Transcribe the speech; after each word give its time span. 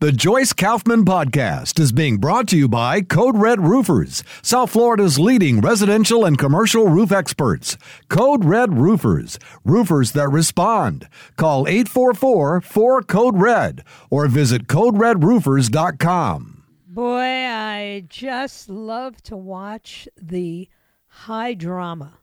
The 0.00 0.12
Joyce 0.12 0.52
Kaufman 0.52 1.04
Podcast 1.04 1.80
is 1.80 1.90
being 1.90 2.18
brought 2.18 2.46
to 2.50 2.56
you 2.56 2.68
by 2.68 3.00
Code 3.00 3.36
Red 3.36 3.58
Roofers, 3.62 4.22
South 4.42 4.70
Florida's 4.70 5.18
leading 5.18 5.60
residential 5.60 6.24
and 6.24 6.38
commercial 6.38 6.86
roof 6.86 7.10
experts. 7.10 7.76
Code 8.08 8.44
Red 8.44 8.78
Roofers, 8.78 9.40
roofers 9.64 10.12
that 10.12 10.28
respond. 10.28 11.08
Call 11.36 11.66
844 11.66 12.60
4 12.60 13.02
Code 13.02 13.40
Red 13.40 13.82
or 14.08 14.28
visit 14.28 14.68
CodeRedRoofers.com. 14.68 16.62
Boy, 16.86 17.46
I 17.48 18.04
just 18.08 18.68
love 18.68 19.20
to 19.24 19.36
watch 19.36 20.08
the 20.16 20.68
high 21.08 21.54
drama 21.54 22.20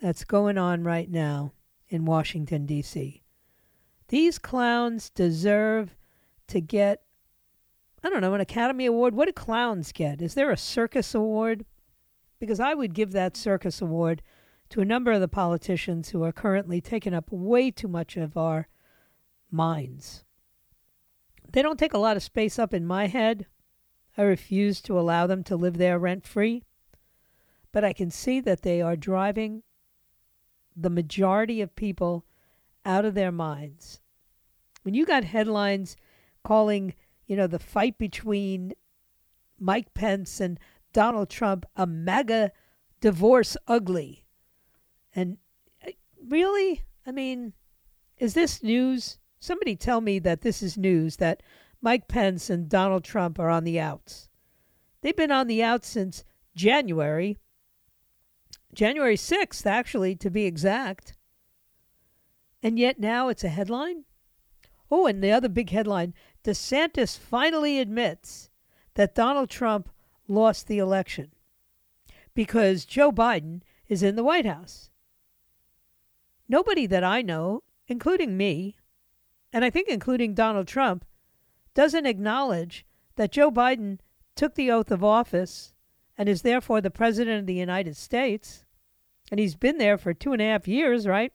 that's 0.00 0.24
going 0.24 0.58
on 0.58 0.82
right 0.82 1.08
now 1.08 1.52
in 1.88 2.04
Washington, 2.04 2.66
D.C. 2.66 3.22
These 4.08 4.40
clowns 4.40 5.08
deserve 5.08 5.94
to 6.48 6.60
get 6.60 7.02
I 8.04 8.08
don't 8.08 8.20
know, 8.20 8.34
an 8.34 8.40
Academy 8.40 8.86
Award. 8.86 9.14
What 9.14 9.26
do 9.26 9.32
clowns 9.32 9.92
get? 9.92 10.20
Is 10.20 10.34
there 10.34 10.50
a 10.50 10.56
circus 10.56 11.14
award? 11.14 11.64
Because 12.40 12.58
I 12.58 12.74
would 12.74 12.94
give 12.94 13.12
that 13.12 13.36
circus 13.36 13.80
award 13.80 14.22
to 14.70 14.80
a 14.80 14.86
number 14.86 15.12
of 15.12 15.20
the 15.20 15.28
politicians 15.28 16.08
who 16.08 16.24
are 16.24 16.32
currently 16.32 16.80
taking 16.80 17.14
up 17.14 17.30
way 17.30 17.70
too 17.70 17.88
much 17.88 18.16
of 18.16 18.36
our 18.36 18.68
minds. 19.50 20.24
They 21.52 21.62
don't 21.62 21.78
take 21.78 21.94
a 21.94 21.98
lot 21.98 22.16
of 22.16 22.22
space 22.22 22.58
up 22.58 22.74
in 22.74 22.86
my 22.86 23.06
head. 23.06 23.46
I 24.16 24.22
refuse 24.22 24.80
to 24.82 24.98
allow 24.98 25.26
them 25.26 25.44
to 25.44 25.56
live 25.56 25.78
there 25.78 25.98
rent 25.98 26.26
free. 26.26 26.64
But 27.70 27.84
I 27.84 27.92
can 27.92 28.10
see 28.10 28.40
that 28.40 28.62
they 28.62 28.82
are 28.82 28.96
driving 28.96 29.62
the 30.74 30.90
majority 30.90 31.60
of 31.60 31.76
people 31.76 32.24
out 32.84 33.04
of 33.04 33.14
their 33.14 33.32
minds. 33.32 34.00
When 34.82 34.94
you 34.94 35.06
got 35.06 35.24
headlines 35.24 35.96
calling 36.42 36.94
you 37.26 37.36
know, 37.36 37.46
the 37.46 37.58
fight 37.58 37.98
between 37.98 38.72
Mike 39.58 39.94
Pence 39.94 40.40
and 40.40 40.58
Donald 40.92 41.30
Trump, 41.30 41.64
a 41.76 41.86
mega 41.86 42.52
divorce 43.00 43.56
ugly. 43.66 44.26
And 45.14 45.38
uh, 45.86 45.92
really, 46.26 46.82
I 47.06 47.12
mean, 47.12 47.52
is 48.18 48.34
this 48.34 48.62
news? 48.62 49.18
Somebody 49.38 49.76
tell 49.76 50.00
me 50.00 50.18
that 50.20 50.42
this 50.42 50.62
is 50.62 50.78
news 50.78 51.16
that 51.16 51.42
Mike 51.80 52.08
Pence 52.08 52.48
and 52.48 52.68
Donald 52.68 53.04
Trump 53.04 53.38
are 53.38 53.50
on 53.50 53.64
the 53.64 53.80
outs. 53.80 54.28
They've 55.00 55.16
been 55.16 55.32
on 55.32 55.48
the 55.48 55.62
outs 55.62 55.88
since 55.88 56.24
January, 56.54 57.38
January 58.74 59.16
6th, 59.16 59.66
actually, 59.66 60.14
to 60.16 60.30
be 60.30 60.44
exact. 60.44 61.14
And 62.62 62.78
yet 62.78 63.00
now 63.00 63.28
it's 63.28 63.42
a 63.42 63.48
headline? 63.48 64.04
Oh, 64.90 65.06
and 65.06 65.22
the 65.22 65.32
other 65.32 65.48
big 65.48 65.70
headline 65.70 66.14
DeSantis 66.44 67.18
finally 67.18 67.78
admits 67.78 68.50
that 68.94 69.14
Donald 69.14 69.48
Trump 69.48 69.88
lost 70.26 70.66
the 70.66 70.78
election 70.78 71.32
because 72.34 72.84
Joe 72.84 73.12
Biden 73.12 73.62
is 73.88 74.02
in 74.02 74.16
the 74.16 74.24
White 74.24 74.46
House. 74.46 74.90
Nobody 76.48 76.86
that 76.86 77.04
I 77.04 77.22
know, 77.22 77.62
including 77.86 78.36
me, 78.36 78.76
and 79.52 79.64
I 79.64 79.70
think 79.70 79.88
including 79.88 80.34
Donald 80.34 80.66
Trump, 80.66 81.04
doesn't 81.74 82.06
acknowledge 82.06 82.84
that 83.16 83.32
Joe 83.32 83.50
Biden 83.50 83.98
took 84.34 84.54
the 84.54 84.70
oath 84.70 84.90
of 84.90 85.04
office 85.04 85.74
and 86.16 86.28
is 86.28 86.42
therefore 86.42 86.80
the 86.80 86.90
President 86.90 87.40
of 87.40 87.46
the 87.46 87.54
United 87.54 87.96
States. 87.96 88.64
And 89.30 89.38
he's 89.38 89.54
been 89.54 89.78
there 89.78 89.98
for 89.98 90.12
two 90.12 90.32
and 90.32 90.42
a 90.42 90.46
half 90.46 90.66
years, 90.66 91.06
right? 91.06 91.32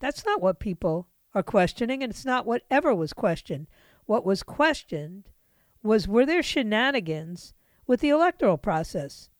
That's 0.00 0.24
not 0.24 0.40
what 0.40 0.60
people 0.60 1.07
are 1.34 1.42
questioning, 1.42 2.02
and 2.02 2.10
it's 2.10 2.24
not 2.24 2.46
whatever 2.46 2.94
was 2.94 3.12
questioned. 3.12 3.66
What 4.06 4.24
was 4.24 4.42
questioned 4.42 5.28
was 5.82 6.08
were 6.08 6.26
there 6.26 6.42
shenanigans 6.42 7.54
with 7.86 8.00
the 8.00 8.08
electoral 8.08 8.58
process, 8.58 9.30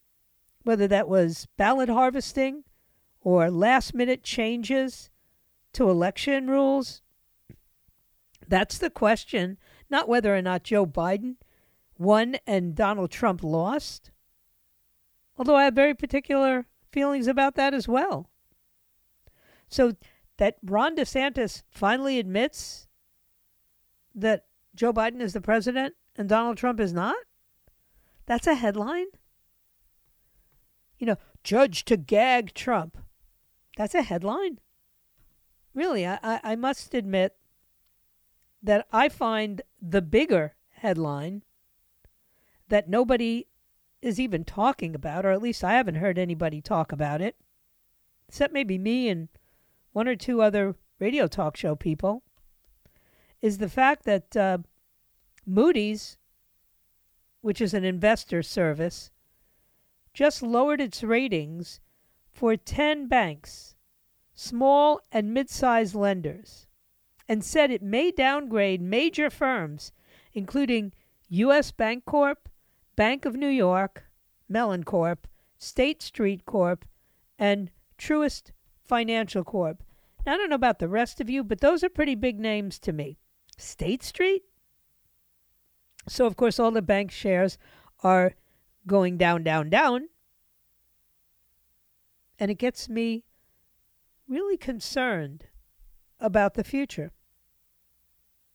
whether 0.62 0.87
that 0.88 1.09
was 1.09 1.47
ballot 1.56 1.88
harvesting 1.88 2.65
or 3.21 3.50
last 3.50 3.94
minute 3.94 4.22
changes 4.22 5.10
to 5.72 5.91
election 5.91 6.49
rules. 6.49 7.03
That's 8.47 8.78
the 8.78 8.91
question, 8.91 9.59
not 9.91 10.09
whether 10.09 10.34
or 10.34 10.43
not 10.43 10.65
Joe 10.65 10.87
Biden 10.87 11.37
won 11.99 12.37
and 12.47 12.75
Donald 12.75 13.10
Trump 13.10 13.43
lost. 13.43 14.10
Although 15.37 15.56
I 15.56 15.65
have 15.65 15.75
very 15.75 15.94
particular 15.94 16.66
feelings 16.91 17.26
about 17.26 17.55
that 17.56 17.75
as 17.75 17.87
well. 17.87 18.31
So 19.69 19.97
that 20.38 20.56
Ron 20.65 20.97
DeSantis 20.97 21.62
finally 21.71 22.19
admits 22.19 22.88
that 24.15 24.47
Joe 24.75 24.93
Biden 24.93 25.21
is 25.21 25.32
the 25.32 25.41
president 25.41 25.94
and 26.16 26.28
Donald 26.28 26.56
Trump 26.56 26.81
is 26.81 26.93
not? 26.93 27.16
That's 28.26 28.47
a 28.47 28.54
headline. 28.54 29.06
You 30.99 31.06
know, 31.06 31.16
judge 31.44 31.84
to 31.87 31.97
gag 31.97 32.54
Trump. 32.54 32.97
That's 33.76 33.94
a 33.94 34.03
headline. 34.03 34.59
Really, 35.75 36.06
I, 36.06 36.19
I 36.22 36.56
must 36.56 36.94
admit 36.94 37.37
that 38.62 38.87
I 38.93 39.09
find 39.09 39.62
the 39.81 40.03
bigger 40.03 40.55
headline 40.70 41.43
that 42.69 42.88
nobody 42.88 43.47
is 44.03 44.19
even 44.20 44.44
talking 44.44 44.94
about, 44.94 45.25
or 45.25 45.31
at 45.31 45.43
least 45.43 45.65
I 45.65 45.75
haven't 45.75 45.97
heard 45.97 46.19
anybody 46.19 46.60
talk 46.60 46.93
about 46.93 47.20
it, 47.20 47.37
except 48.28 48.53
maybe 48.53 48.78
me 48.78 49.09
and 49.09 49.28
one 49.98 50.06
or 50.06 50.14
two 50.14 50.41
other 50.41 50.76
radio 51.00 51.26
talk 51.26 51.56
show 51.56 51.75
people, 51.75 52.22
is 53.42 53.59
the 53.59 53.69
fact 53.69 54.04
that 54.04 54.36
uh, 54.36 54.59
Moody's, 55.44 56.16
which 57.41 57.60
is 57.60 57.75
an 57.75 57.82
investor 57.82 58.41
service, 58.41 59.10
just 60.14 60.41
lowered 60.41 60.81
its 60.81 61.03
ratings 61.03 61.81
for 62.31 62.56
10 62.56 63.08
banks, 63.08 63.75
small 64.37 65.00
and 65.10 65.34
mid 65.34 65.50
sized 65.50 65.97
lenders, 65.97 66.69
and 67.28 67.42
said 67.42 67.72
it 67.72 67.82
may 67.82 68.12
downgrade 68.12 68.81
major 68.81 69.28
firms, 69.28 69.91
including 70.32 70.92
U.S. 71.28 71.72
Bancorp, 71.72 72.47
Bank 72.94 73.25
of 73.25 73.34
New 73.34 73.48
York, 73.48 74.04
Mellon 74.48 74.84
Corp, 74.84 75.26
State 75.58 76.03
Street 76.03 76.47
Corp, 76.47 76.84
and 77.37 77.72
Truist 77.98 78.53
Financial 78.84 79.42
Corp, 79.42 79.82
I 80.28 80.37
don't 80.37 80.50
know 80.50 80.56
about 80.56 80.78
the 80.78 80.89
rest 80.89 81.21
of 81.21 81.31
you, 81.31 81.43
but 81.44 81.61
those 81.61 81.83
are 81.83 81.89
pretty 81.89 82.15
big 82.15 82.39
names 82.39 82.78
to 82.81 82.93
me. 82.93 83.19
State 83.56 84.03
Street? 84.03 84.43
So, 86.09 86.27
of 86.27 86.37
course, 86.37 86.59
all 86.59 86.71
the 86.71 86.83
bank 86.83 87.11
shares 87.11 87.59
are 88.03 88.34
going 88.87 89.17
down, 89.17 89.43
down, 89.43 89.69
down. 89.69 90.09
And 92.38 92.50
it 92.50 92.55
gets 92.56 92.88
me 92.88 93.25
really 94.28 94.56
concerned 94.56 95.47
about 96.21 96.55
the 96.55 96.65
future. 96.65 97.12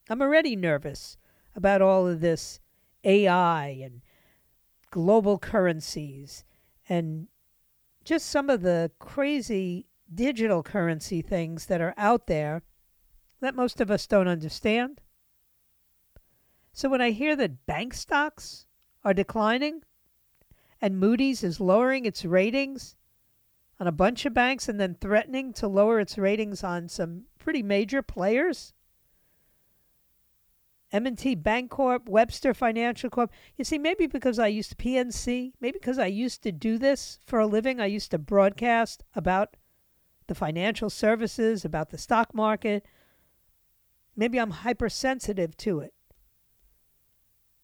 I'm 0.09 0.21
already 0.21 0.55
nervous 0.55 1.17
about 1.55 1.81
all 1.81 2.07
of 2.07 2.21
this 2.21 2.59
AI 3.03 3.67
and 3.83 4.01
global 4.91 5.37
currencies 5.37 6.43
and 6.89 7.27
just 8.03 8.27
some 8.27 8.49
of 8.49 8.61
the 8.61 8.91
crazy 8.99 9.87
digital 10.11 10.63
currency 10.63 11.21
things 11.21 11.65
that 11.67 11.81
are 11.81 11.93
out 11.97 12.27
there 12.27 12.63
that 13.41 13.55
most 13.55 13.81
of 13.81 13.91
us 13.91 14.07
don't 14.07 14.27
understand. 14.27 15.01
So 16.71 16.89
when 16.89 17.01
I 17.01 17.11
hear 17.11 17.35
that 17.35 17.65
bank 17.65 17.93
stocks 17.93 18.65
are 19.03 19.13
declining 19.13 19.83
and 20.81 20.99
Moody's 20.99 21.43
is 21.43 21.59
lowering 21.59 22.05
its 22.05 22.25
ratings 22.25 22.95
on 23.79 23.87
a 23.87 23.91
bunch 23.91 24.25
of 24.25 24.33
banks 24.33 24.69
and 24.69 24.79
then 24.79 24.95
threatening 24.95 25.53
to 25.53 25.67
lower 25.67 25.99
its 25.99 26.17
ratings 26.17 26.63
on 26.63 26.87
some 26.87 27.25
pretty 27.37 27.61
major 27.61 28.01
players, 28.01 28.73
M&T 30.91 31.35
Bank 31.35 31.71
Corp, 31.71 32.07
Webster 32.07 32.53
Financial 32.53 33.09
Corp. 33.09 33.31
You 33.57 33.65
see, 33.65 33.77
maybe 33.77 34.07
because 34.07 34.39
I 34.39 34.47
used 34.47 34.69
to 34.69 34.75
PNC, 34.75 35.53
maybe 35.59 35.79
because 35.79 35.97
I 35.97 36.05
used 36.05 36.43
to 36.43 36.51
do 36.51 36.77
this 36.77 37.19
for 37.25 37.39
a 37.39 37.47
living, 37.47 37.81
I 37.81 37.87
used 37.87 38.11
to 38.11 38.17
broadcast 38.17 39.03
about 39.15 39.57
the 40.33 40.39
financial 40.39 40.89
services, 40.89 41.63
about 41.63 41.91
the 41.91 41.97
stock 41.97 42.33
market. 42.33 42.83
Maybe 44.15 44.39
I'm 44.39 44.49
hypersensitive 44.49 45.55
to 45.57 45.79
it. 45.79 45.93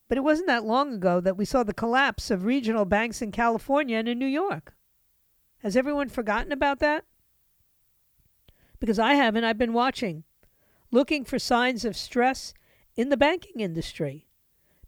But 0.07 0.17
it 0.17 0.23
wasn't 0.23 0.47
that 0.47 0.65
long 0.65 0.93
ago 0.93 1.19
that 1.19 1.37
we 1.37 1.45
saw 1.45 1.63
the 1.63 1.73
collapse 1.73 2.29
of 2.29 2.45
regional 2.45 2.85
banks 2.85 3.21
in 3.21 3.31
California 3.31 3.97
and 3.97 4.07
in 4.07 4.19
New 4.19 4.27
York. 4.27 4.73
Has 5.59 5.75
everyone 5.75 6.09
forgotten 6.09 6.51
about 6.51 6.79
that? 6.79 7.05
Because 8.79 8.99
I 8.99 9.15
haven't. 9.15 9.43
I've 9.43 9.57
been 9.57 9.73
watching, 9.73 10.23
looking 10.91 11.25
for 11.25 11.37
signs 11.39 11.85
of 11.85 11.97
stress 11.97 12.53
in 12.95 13.09
the 13.09 13.17
banking 13.17 13.59
industry. 13.59 14.27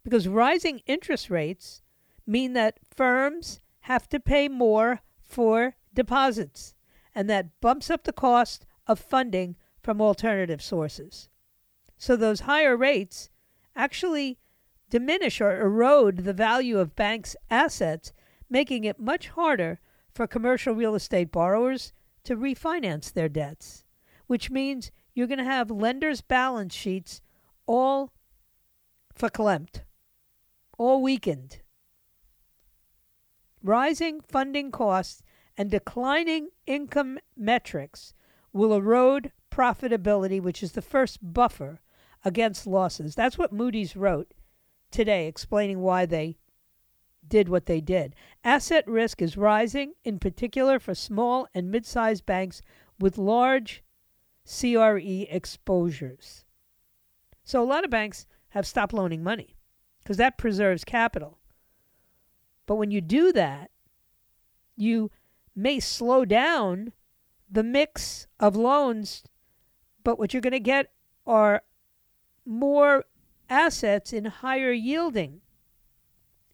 Because 0.03 0.27
rising 0.27 0.81
interest 0.85 1.29
rates 1.29 1.81
mean 2.25 2.53
that 2.53 2.79
firms 2.95 3.59
have 3.81 4.07
to 4.09 4.19
pay 4.19 4.47
more 4.47 5.01
for 5.23 5.75
deposits, 5.93 6.73
and 7.13 7.29
that 7.29 7.59
bumps 7.61 7.89
up 7.89 8.03
the 8.03 8.13
cost 8.13 8.65
of 8.87 8.99
funding 8.99 9.55
from 9.81 10.01
alternative 10.01 10.61
sources. 10.61 11.29
So 11.97 12.15
those 12.15 12.41
higher 12.41 12.75
rates 12.75 13.29
actually 13.75 14.39
diminish 14.89 15.39
or 15.39 15.61
erode 15.61 16.17
the 16.17 16.33
value 16.33 16.77
of 16.79 16.95
banks' 16.95 17.35
assets, 17.49 18.11
making 18.49 18.83
it 18.83 18.99
much 18.99 19.29
harder 19.29 19.79
for 20.13 20.27
commercial 20.27 20.73
real 20.73 20.95
estate 20.95 21.31
borrowers 21.31 21.93
to 22.23 22.35
refinance 22.35 23.11
their 23.11 23.29
debts, 23.29 23.85
which 24.27 24.51
means 24.51 24.91
you're 25.13 25.27
going 25.27 25.37
to 25.37 25.43
have 25.43 25.71
lenders' 25.71 26.21
balance 26.21 26.73
sheets 26.73 27.21
all 27.65 28.11
verklempt, 29.17 29.81
all 30.77 31.01
weakened. 31.01 31.59
Rising 33.63 34.21
funding 34.21 34.71
costs 34.71 35.21
and 35.57 35.69
declining 35.69 36.49
income 36.65 37.19
metrics 37.37 38.13
will 38.53 38.73
erode 38.73 39.31
profitability, 39.51 40.41
which 40.41 40.63
is 40.63 40.73
the 40.73 40.81
first 40.81 41.19
buffer 41.21 41.79
against 42.23 42.67
losses. 42.67 43.15
That's 43.15 43.37
what 43.37 43.51
Moody's 43.51 43.95
wrote 43.95 44.33
today, 44.91 45.27
explaining 45.27 45.79
why 45.79 46.05
they 46.05 46.37
did 47.27 47.49
what 47.49 47.65
they 47.65 47.81
did. 47.81 48.15
Asset 48.43 48.87
risk 48.87 49.21
is 49.21 49.37
rising, 49.37 49.93
in 50.03 50.19
particular 50.19 50.79
for 50.79 50.95
small 50.95 51.47
and 51.53 51.71
mid 51.71 51.85
sized 51.85 52.25
banks 52.25 52.61
with 52.99 53.17
large 53.17 53.83
CRE 54.45 55.25
exposures. 55.29 56.45
So 57.43 57.61
a 57.61 57.65
lot 57.65 57.83
of 57.83 57.89
banks 57.89 58.27
have 58.49 58.67
stopped 58.67 58.93
loaning 58.93 59.23
money 59.23 59.55
because 59.99 60.17
that 60.17 60.37
preserves 60.37 60.83
capital. 60.83 61.37
But 62.65 62.75
when 62.75 62.91
you 62.91 63.01
do 63.01 63.31
that, 63.33 63.71
you 64.75 65.11
may 65.55 65.79
slow 65.79 66.25
down 66.25 66.93
the 67.49 67.63
mix 67.63 68.27
of 68.39 68.55
loans, 68.55 69.23
but 70.03 70.17
what 70.17 70.33
you're 70.33 70.41
going 70.41 70.51
to 70.51 70.59
get 70.59 70.91
are 71.25 71.63
more 72.45 73.05
assets 73.49 74.13
in 74.13 74.25
higher 74.25 74.71
yielding 74.71 75.41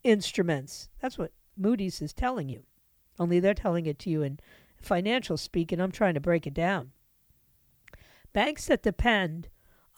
instruments. 0.02 0.88
That's 1.00 1.18
what 1.18 1.32
Moody's 1.56 2.02
is 2.02 2.12
telling 2.12 2.48
you. 2.48 2.64
Only 3.18 3.40
they're 3.40 3.54
telling 3.54 3.86
it 3.86 3.98
to 4.00 4.10
you 4.10 4.22
in 4.22 4.38
financial 4.80 5.36
speak, 5.36 5.72
and 5.72 5.82
I'm 5.82 5.92
trying 5.92 6.14
to 6.14 6.20
break 6.20 6.46
it 6.46 6.54
down. 6.54 6.92
Banks 8.32 8.66
that 8.66 8.82
depend 8.82 9.48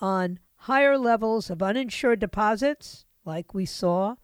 on 0.01 0.39
higher 0.57 0.97
levels 0.97 1.51
of 1.51 1.63
uninsured 1.63 2.21
deposits, 2.21 3.05
like 3.25 3.55
we 3.55 3.67
saw 3.67 4.17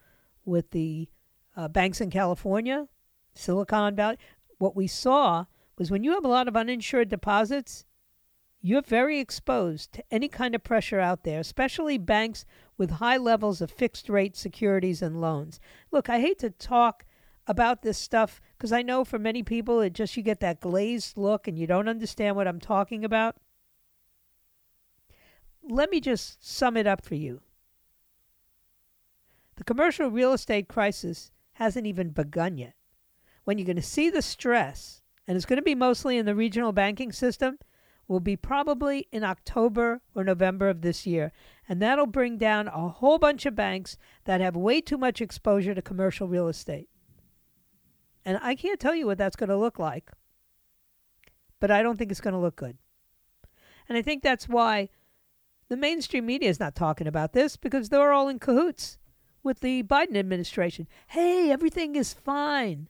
with 0.44 0.70
the 0.70 1.08
uh, 1.56 1.68
banks 1.68 2.00
in 2.00 2.10
California, 2.10 2.88
Silicon 3.34 3.94
Valley, 3.94 4.16
what 4.58 4.76
we 4.76 4.86
saw 4.86 5.46
was 5.78 5.90
when 5.90 6.04
you 6.04 6.12
have 6.12 6.24
a 6.24 6.28
lot 6.28 6.48
of 6.48 6.56
uninsured 6.56 7.08
deposits, 7.08 7.84
you're 8.60 8.82
very 8.82 9.20
exposed 9.20 9.92
to 9.92 10.04
any 10.10 10.28
kind 10.28 10.54
of 10.54 10.64
pressure 10.64 10.98
out 10.98 11.22
there, 11.22 11.40
especially 11.40 11.98
banks 11.98 12.44
with 12.76 12.92
high 12.92 13.16
levels 13.16 13.60
of 13.60 13.70
fixed 13.70 14.08
rate 14.08 14.36
securities 14.36 15.02
and 15.02 15.20
loans. 15.20 15.60
Look, 15.90 16.08
I 16.08 16.20
hate 16.20 16.38
to 16.40 16.50
talk 16.50 17.04
about 17.46 17.82
this 17.82 17.98
stuff 17.98 18.40
because 18.56 18.72
I 18.72 18.82
know 18.82 19.04
for 19.04 19.18
many 19.18 19.42
people 19.42 19.80
it 19.80 19.92
just 19.92 20.16
you 20.16 20.22
get 20.22 20.40
that 20.40 20.60
glazed 20.60 21.16
look 21.16 21.46
and 21.46 21.58
you 21.58 21.66
don't 21.66 21.88
understand 21.88 22.36
what 22.36 22.48
I'm 22.48 22.60
talking 22.60 23.04
about. 23.04 23.36
Let 25.62 25.90
me 25.90 26.00
just 26.00 26.44
sum 26.44 26.76
it 26.76 26.86
up 26.86 27.04
for 27.04 27.14
you. 27.14 27.40
The 29.56 29.64
commercial 29.64 30.10
real 30.10 30.32
estate 30.32 30.68
crisis 30.68 31.30
hasn't 31.54 31.86
even 31.86 32.10
begun 32.10 32.58
yet. 32.58 32.75
When 33.46 33.58
you're 33.58 33.64
going 33.64 33.76
to 33.76 33.82
see 33.82 34.10
the 34.10 34.22
stress, 34.22 35.02
and 35.28 35.36
it's 35.36 35.46
going 35.46 35.58
to 35.58 35.62
be 35.62 35.76
mostly 35.76 36.18
in 36.18 36.26
the 36.26 36.34
regional 36.34 36.72
banking 36.72 37.12
system, 37.12 37.60
will 38.08 38.18
be 38.18 38.34
probably 38.34 39.06
in 39.12 39.22
October 39.22 40.00
or 40.16 40.24
November 40.24 40.68
of 40.68 40.80
this 40.80 41.06
year. 41.06 41.30
And 41.68 41.80
that'll 41.80 42.08
bring 42.08 42.38
down 42.38 42.66
a 42.66 42.88
whole 42.88 43.18
bunch 43.18 43.46
of 43.46 43.54
banks 43.54 43.98
that 44.24 44.40
have 44.40 44.56
way 44.56 44.80
too 44.80 44.98
much 44.98 45.20
exposure 45.20 45.76
to 45.76 45.80
commercial 45.80 46.26
real 46.26 46.48
estate. 46.48 46.88
And 48.24 48.40
I 48.42 48.56
can't 48.56 48.80
tell 48.80 48.96
you 48.96 49.06
what 49.06 49.16
that's 49.16 49.36
going 49.36 49.50
to 49.50 49.56
look 49.56 49.78
like, 49.78 50.10
but 51.60 51.70
I 51.70 51.84
don't 51.84 51.96
think 51.96 52.10
it's 52.10 52.20
going 52.20 52.34
to 52.34 52.40
look 52.40 52.56
good. 52.56 52.76
And 53.88 53.96
I 53.96 54.02
think 54.02 54.24
that's 54.24 54.48
why 54.48 54.88
the 55.68 55.76
mainstream 55.76 56.26
media 56.26 56.50
is 56.50 56.58
not 56.58 56.74
talking 56.74 57.06
about 57.06 57.32
this 57.32 57.56
because 57.56 57.90
they're 57.90 58.12
all 58.12 58.26
in 58.26 58.40
cahoots 58.40 58.98
with 59.44 59.60
the 59.60 59.84
Biden 59.84 60.16
administration. 60.16 60.88
Hey, 61.06 61.52
everything 61.52 61.94
is 61.94 62.12
fine. 62.12 62.88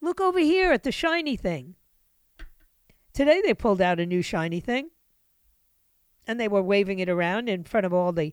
Look 0.00 0.20
over 0.20 0.38
here 0.38 0.72
at 0.72 0.82
the 0.82 0.92
shiny 0.92 1.36
thing. 1.36 1.74
Today 3.12 3.42
they 3.44 3.54
pulled 3.54 3.80
out 3.80 4.00
a 4.00 4.06
new 4.06 4.22
shiny 4.22 4.60
thing 4.60 4.90
and 6.26 6.38
they 6.38 6.48
were 6.48 6.62
waving 6.62 7.00
it 7.00 7.08
around 7.08 7.48
in 7.48 7.64
front 7.64 7.84
of 7.84 7.92
all 7.92 8.12
the 8.12 8.32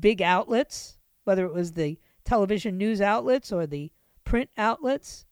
big 0.00 0.20
outlets, 0.20 0.98
whether 1.24 1.44
it 1.44 1.52
was 1.52 1.72
the 1.72 1.98
television 2.24 2.76
news 2.76 3.00
outlets 3.00 3.52
or 3.52 3.66
the 3.66 3.92
print 4.24 4.50
outlets. 4.56 5.26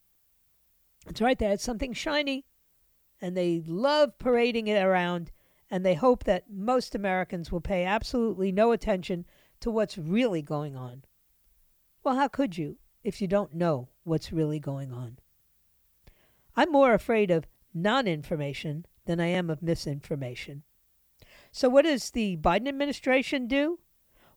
It's 1.09 1.21
right 1.21 1.39
there. 1.39 1.53
It's 1.53 1.65
something 1.65 1.93
shiny. 1.93 2.45
And 3.21 3.37
they 3.37 3.63
love 3.67 4.19
parading 4.19 4.69
it 4.69 4.83
around. 4.83 5.33
And 5.71 5.85
they 5.85 5.95
hope 5.95 6.25
that 6.25 6.51
most 6.51 6.95
Americans 6.95 7.51
will 7.51 7.61
pay 7.61 7.85
absolutely 7.85 8.53
no 8.53 8.73
attention 8.73 9.27
to 9.61 9.71
what's 9.71 9.99
really 9.99 10.43
going 10.43 10.77
on. 10.77 11.05
Well, 12.05 12.15
how 12.15 12.29
could 12.29 12.57
you 12.57 12.79
if 13.03 13.21
you 13.21 13.27
don't 13.29 13.55
know 13.55 13.89
what's 14.05 14.33
really 14.33 14.61
going 14.61 14.93
on? 14.93 15.19
I'm 16.59 16.73
more 16.73 16.93
afraid 16.93 17.31
of 17.31 17.47
non 17.73 18.09
information 18.09 18.85
than 19.07 19.21
I 19.21 19.27
am 19.27 19.49
of 19.49 19.63
misinformation. 19.63 20.65
So, 21.53 21.69
what 21.69 21.85
does 21.85 22.11
the 22.11 22.37
Biden 22.37 22.67
administration 22.67 23.47
do? 23.47 23.79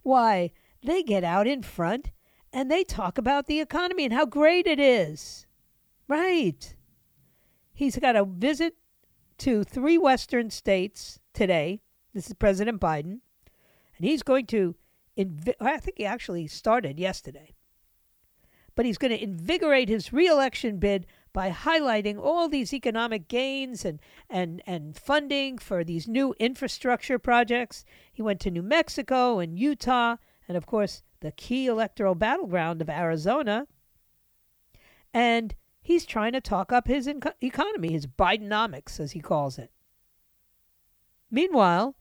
Why, 0.04 0.52
they 0.84 1.02
get 1.02 1.24
out 1.24 1.48
in 1.48 1.64
front 1.64 2.12
and 2.54 2.70
they 2.70 2.84
talk 2.84 3.18
about 3.18 3.48
the 3.48 3.60
economy 3.60 4.06
and 4.06 4.14
how 4.14 4.28
great 4.28 4.68
it 4.68 4.80
is. 4.80 5.48
Right. 6.08 6.76
He's 7.74 7.98
got 7.98 8.16
a 8.16 8.24
visit 8.24 8.76
to 9.40 9.64
three 9.64 9.98
Western 9.98 10.52
states 10.52 11.20
today. 11.34 11.82
This 12.14 12.28
is 12.28 12.36
President 12.36 12.80
Biden. 12.80 13.22
And 13.98 14.06
he's 14.06 14.22
going 14.22 14.46
to, 14.48 14.76
invi- 15.18 15.56
I 15.60 15.78
think 15.78 15.98
he 15.98 16.06
actually 16.06 16.46
started 16.46 17.00
yesterday. 17.00 17.56
But 18.76 18.86
he's 18.86 19.00
going 19.00 19.12
to 19.12 19.24
invigorate 19.24 19.90
his 19.90 20.14
reelection 20.14 20.78
bid 20.78 21.08
by 21.34 21.50
highlighting 21.50 22.20
all 22.20 22.50
these 22.50 22.74
economic 22.74 23.28
gains 23.28 23.86
and, 23.86 24.00
and, 24.30 24.62
and 24.66 24.98
funding 24.98 25.58
for 25.58 25.84
these 25.84 26.08
new 26.08 26.36
infrastructure 26.40 27.18
projects. 27.18 27.86
He 28.12 28.22
went 28.22 28.40
to 28.42 28.52
New 28.52 28.64
Mexico 28.64 29.40
and 29.40 29.58
Utah, 29.58 30.18
and 30.48 30.58
of 30.58 30.66
course, 30.66 31.04
the 31.22 31.32
key 31.32 31.68
electoral 31.68 32.16
battleground 32.16 32.82
of 32.82 32.90
Arizona. 32.90 33.68
And 35.14 35.56
he's 35.82 36.06
trying 36.06 36.34
to 36.34 36.42
talk 36.42 36.72
up 36.72 36.88
his 36.88 37.08
inco- 37.08 37.34
economy, 37.42 37.94
his 37.94 38.08
Bidenomics, 38.08 39.00
as 39.00 39.14
he 39.14 39.20
calls 39.20 39.58
it. 39.58 39.72
Meanwhile, 41.30 41.96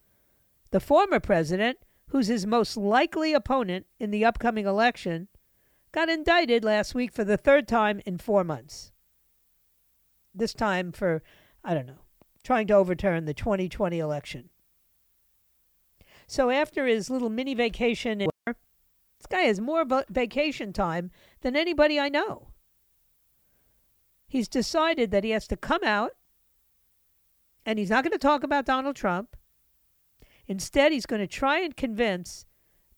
the 0.73 0.81
former 0.81 1.21
president, 1.21 1.79
who's 2.09 2.27
his 2.27 2.47
most 2.47 2.77
likely 2.77 3.33
opponent 3.33 3.87
in 4.01 4.11
the 4.11 4.25
upcoming 4.25 4.67
election, 4.67 5.29
got 5.93 6.09
indicted 6.09 6.65
last 6.65 6.95
week 6.95 7.13
for 7.13 7.23
the 7.23 7.37
third 7.37 7.69
time 7.69 8.01
in 8.05 8.19
four 8.19 8.43
months 8.43 8.91
this 10.35 10.55
time 10.55 10.93
for, 10.93 11.23
I 11.65 11.75
don't 11.75 11.87
know, 11.87 12.05
trying 12.43 12.67
to 12.69 12.75
overturn 12.75 13.25
the 13.25 13.35
2020 13.35 13.99
election. 13.99 14.51
So 16.27 16.51
after 16.51 16.87
his 16.87 17.11
little 17.11 17.31
mini 17.31 17.55
vacation, 17.55 18.19
this 18.47 19.27
guy 19.29 19.43
has 19.43 19.61
more 19.61 19.85
vacation 20.09 20.73
time 20.73 21.11
than 21.41 21.57
anybody 21.57 21.99
I 21.99 22.09
know. 22.09 22.49
He's 24.29 24.49
decided 24.49 25.11
that 25.11 25.25
he 25.25 25.31
has 25.31 25.49
to 25.49 25.57
come 25.57 25.83
out 25.83 26.13
and 27.67 27.79
he's 27.79 27.91
not 27.91 28.05
going 28.05 28.13
to 28.13 28.19
talk 28.19 28.43
about 28.43 28.65
Donald 28.65 28.97
Trump. 28.97 29.37
Instead, 30.47 30.93
he's 30.93 31.07
going 31.07 31.21
to 31.21 31.27
try 31.27 31.61
and 31.61 31.77
convince 31.77 32.47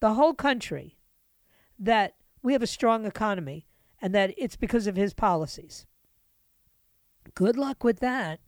the 0.00 0.14
whole 0.14 0.34
country 0.34 0.98
that 1.78 2.14
we 2.42 2.52
have 2.52 2.62
a 2.62 2.66
strong 2.66 3.06
economy 3.06 3.66
and 4.00 4.14
that 4.14 4.34
it's 4.36 4.56
because 4.56 4.86
of 4.86 4.96
his 4.96 5.14
policies. 5.14 5.86
Good 7.34 7.56
luck 7.56 7.84
with 7.84 8.00
that. 8.00 8.40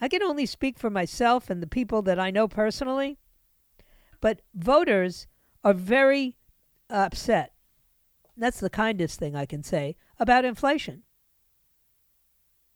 I 0.00 0.08
can 0.08 0.22
only 0.22 0.46
speak 0.46 0.78
for 0.78 0.90
myself 0.90 1.50
and 1.50 1.62
the 1.62 1.66
people 1.66 2.02
that 2.02 2.18
I 2.18 2.30
know 2.30 2.48
personally, 2.48 3.18
but 4.20 4.42
voters 4.54 5.26
are 5.64 5.74
very 5.74 6.36
upset 6.90 7.52
That's 8.36 8.60
the 8.60 8.70
kindest 8.70 9.18
thing 9.18 9.34
I 9.34 9.46
can 9.46 9.64
say 9.64 9.96
about 10.18 10.44
inflation. 10.44 11.02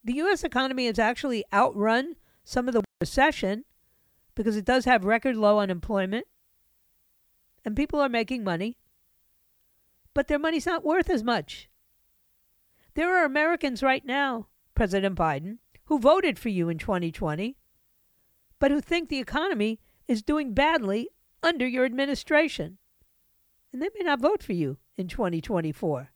The 0.05 0.15
U.S. 0.15 0.43
economy 0.43 0.87
has 0.87 0.99
actually 0.99 1.45
outrun 1.53 2.17
some 2.43 2.67
of 2.67 2.75
the 2.75 2.83
recession 3.01 3.65
because 4.35 4.57
it 4.57 4.65
does 4.65 4.85
have 4.85 5.05
record 5.05 5.37
low 5.37 5.61
unemployment 5.61 6.27
and 7.65 7.77
people 7.77 8.01
are 8.01 8.09
making 8.09 8.43
money, 8.43 8.77
but 10.15 10.27
their 10.27 10.41
money's 10.41 10.67
not 10.67 10.85
worth 10.85 11.09
as 11.09 11.23
much. 11.23 11.69
There 12.95 13.17
are 13.17 13.25
Americans 13.25 13.83
right 13.83 14.05
now, 14.05 14.49
President 14.75 15.17
Biden, 15.17 15.59
who 15.87 15.99
voted 15.99 16.39
for 16.39 16.49
you 16.49 16.69
in 16.69 16.79
2020, 16.79 17.57
but 18.59 18.71
who 18.71 18.81
think 18.81 19.09
the 19.09 19.19
economy 19.19 19.81
is 20.09 20.23
doing 20.23 20.55
badly 20.55 21.09
under 21.43 21.67
your 21.67 21.85
administration. 21.85 22.79
And 23.73 23.83
they 23.83 23.89
may 23.95 24.05
not 24.05 24.21
vote 24.21 24.43
for 24.43 24.53
you 24.53 24.79
in 24.97 25.09
2024. 25.09 26.13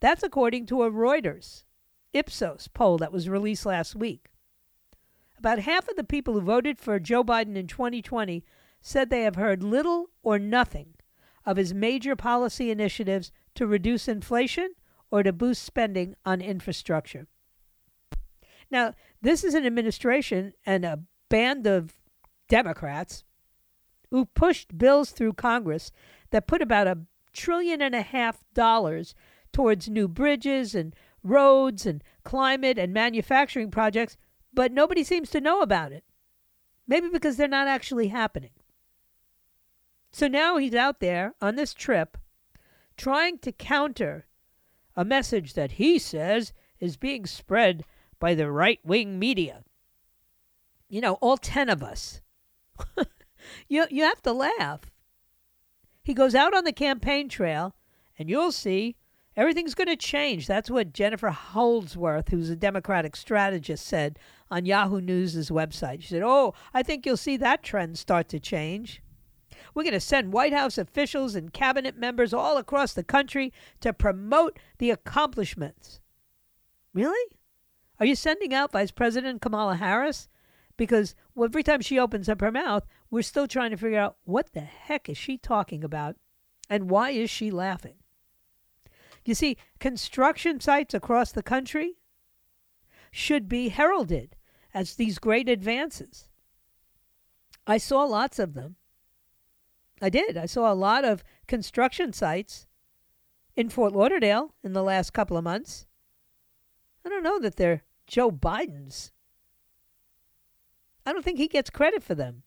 That's 0.00 0.22
according 0.22 0.66
to 0.66 0.82
a 0.82 0.90
Reuters 0.90 1.64
Ipsos 2.12 2.68
poll 2.68 2.98
that 2.98 3.12
was 3.12 3.28
released 3.28 3.66
last 3.66 3.94
week. 3.94 4.28
About 5.38 5.60
half 5.60 5.88
of 5.88 5.96
the 5.96 6.04
people 6.04 6.34
who 6.34 6.40
voted 6.40 6.78
for 6.78 6.98
Joe 7.00 7.24
Biden 7.24 7.56
in 7.56 7.66
2020 7.66 8.44
said 8.80 9.10
they 9.10 9.22
have 9.22 9.36
heard 9.36 9.62
little 9.62 10.10
or 10.22 10.38
nothing 10.38 10.94
of 11.44 11.56
his 11.56 11.74
major 11.74 12.14
policy 12.14 12.70
initiatives 12.70 13.32
to 13.54 13.66
reduce 13.66 14.08
inflation 14.08 14.74
or 15.10 15.22
to 15.22 15.32
boost 15.32 15.62
spending 15.62 16.14
on 16.24 16.40
infrastructure. 16.40 17.26
Now, 18.72 18.94
this 19.20 19.44
is 19.44 19.52
an 19.52 19.66
administration 19.66 20.54
and 20.64 20.84
a 20.84 21.00
band 21.28 21.66
of 21.66 21.92
Democrats 22.48 23.22
who 24.10 24.24
pushed 24.24 24.76
bills 24.76 25.10
through 25.10 25.34
Congress 25.34 25.92
that 26.30 26.46
put 26.46 26.62
about 26.62 26.86
a 26.86 26.98
trillion 27.34 27.82
and 27.82 27.94
a 27.94 28.02
half 28.02 28.42
dollars 28.54 29.14
towards 29.52 29.90
new 29.90 30.08
bridges 30.08 30.74
and 30.74 30.96
roads 31.22 31.84
and 31.84 32.02
climate 32.24 32.78
and 32.78 32.94
manufacturing 32.94 33.70
projects, 33.70 34.16
but 34.54 34.72
nobody 34.72 35.04
seems 35.04 35.28
to 35.30 35.40
know 35.40 35.60
about 35.60 35.92
it. 35.92 36.04
Maybe 36.86 37.08
because 37.10 37.36
they're 37.36 37.48
not 37.48 37.68
actually 37.68 38.08
happening. 38.08 38.50
So 40.10 40.28
now 40.28 40.56
he's 40.56 40.74
out 40.74 41.00
there 41.00 41.34
on 41.40 41.56
this 41.56 41.74
trip 41.74 42.16
trying 42.96 43.38
to 43.38 43.52
counter 43.52 44.26
a 44.96 45.04
message 45.04 45.54
that 45.54 45.72
he 45.72 45.98
says 45.98 46.52
is 46.80 46.96
being 46.96 47.26
spread 47.26 47.84
by 48.22 48.36
the 48.36 48.48
right 48.48 48.78
wing 48.84 49.18
media. 49.18 49.64
You 50.88 51.00
know, 51.00 51.14
all 51.14 51.36
10 51.36 51.68
of 51.68 51.82
us. 51.82 52.20
you, 53.68 53.84
you 53.90 54.04
have 54.04 54.22
to 54.22 54.32
laugh. 54.32 54.92
He 56.04 56.14
goes 56.14 56.32
out 56.32 56.54
on 56.54 56.62
the 56.62 56.72
campaign 56.72 57.28
trail, 57.28 57.74
and 58.16 58.30
you'll 58.30 58.52
see 58.52 58.94
everything's 59.36 59.74
going 59.74 59.88
to 59.88 59.96
change. 59.96 60.46
That's 60.46 60.70
what 60.70 60.92
Jennifer 60.92 61.30
Holdsworth, 61.30 62.28
who's 62.28 62.48
a 62.48 62.54
Democratic 62.54 63.16
strategist, 63.16 63.84
said 63.84 64.20
on 64.52 64.66
Yahoo 64.66 65.00
News' 65.00 65.50
website. 65.50 66.02
She 66.02 66.10
said, 66.10 66.22
Oh, 66.24 66.54
I 66.72 66.84
think 66.84 67.04
you'll 67.04 67.16
see 67.16 67.36
that 67.38 67.64
trend 67.64 67.98
start 67.98 68.28
to 68.28 68.38
change. 68.38 69.02
We're 69.74 69.82
going 69.82 69.94
to 69.94 70.00
send 70.00 70.32
White 70.32 70.52
House 70.52 70.78
officials 70.78 71.34
and 71.34 71.52
cabinet 71.52 71.98
members 71.98 72.32
all 72.32 72.56
across 72.56 72.92
the 72.92 73.02
country 73.02 73.52
to 73.80 73.92
promote 73.92 74.60
the 74.78 74.90
accomplishments. 74.90 76.00
Really? 76.94 77.36
Are 78.02 78.04
you 78.04 78.16
sending 78.16 78.52
out 78.52 78.72
Vice 78.72 78.90
President 78.90 79.40
Kamala 79.40 79.76
Harris? 79.76 80.28
Because 80.76 81.14
every 81.40 81.62
time 81.62 81.80
she 81.80 82.00
opens 82.00 82.28
up 82.28 82.40
her 82.40 82.50
mouth, 82.50 82.84
we're 83.12 83.22
still 83.22 83.46
trying 83.46 83.70
to 83.70 83.76
figure 83.76 84.00
out 84.00 84.16
what 84.24 84.54
the 84.54 84.60
heck 84.62 85.08
is 85.08 85.16
she 85.16 85.38
talking 85.38 85.84
about 85.84 86.16
and 86.68 86.90
why 86.90 87.10
is 87.10 87.30
she 87.30 87.52
laughing? 87.52 87.94
You 89.24 89.36
see, 89.36 89.56
construction 89.78 90.58
sites 90.58 90.94
across 90.94 91.30
the 91.30 91.44
country 91.44 91.98
should 93.12 93.48
be 93.48 93.68
heralded 93.68 94.34
as 94.74 94.96
these 94.96 95.20
great 95.20 95.48
advances. 95.48 96.28
I 97.68 97.78
saw 97.78 98.02
lots 98.02 98.40
of 98.40 98.54
them. 98.54 98.74
I 100.00 100.08
did. 100.08 100.36
I 100.36 100.46
saw 100.46 100.72
a 100.72 100.74
lot 100.74 101.04
of 101.04 101.22
construction 101.46 102.12
sites 102.12 102.66
in 103.54 103.68
Fort 103.68 103.92
Lauderdale 103.92 104.56
in 104.64 104.72
the 104.72 104.82
last 104.82 105.12
couple 105.12 105.36
of 105.36 105.44
months. 105.44 105.86
I 107.04 107.08
don't 107.08 107.22
know 107.22 107.38
that 107.38 107.54
they're 107.54 107.84
Joe 108.12 108.30
Biden's. 108.30 109.10
I 111.06 111.14
don't 111.14 111.24
think 111.24 111.38
he 111.38 111.48
gets 111.48 111.70
credit 111.70 112.02
for 112.02 112.14
them. 112.14 112.42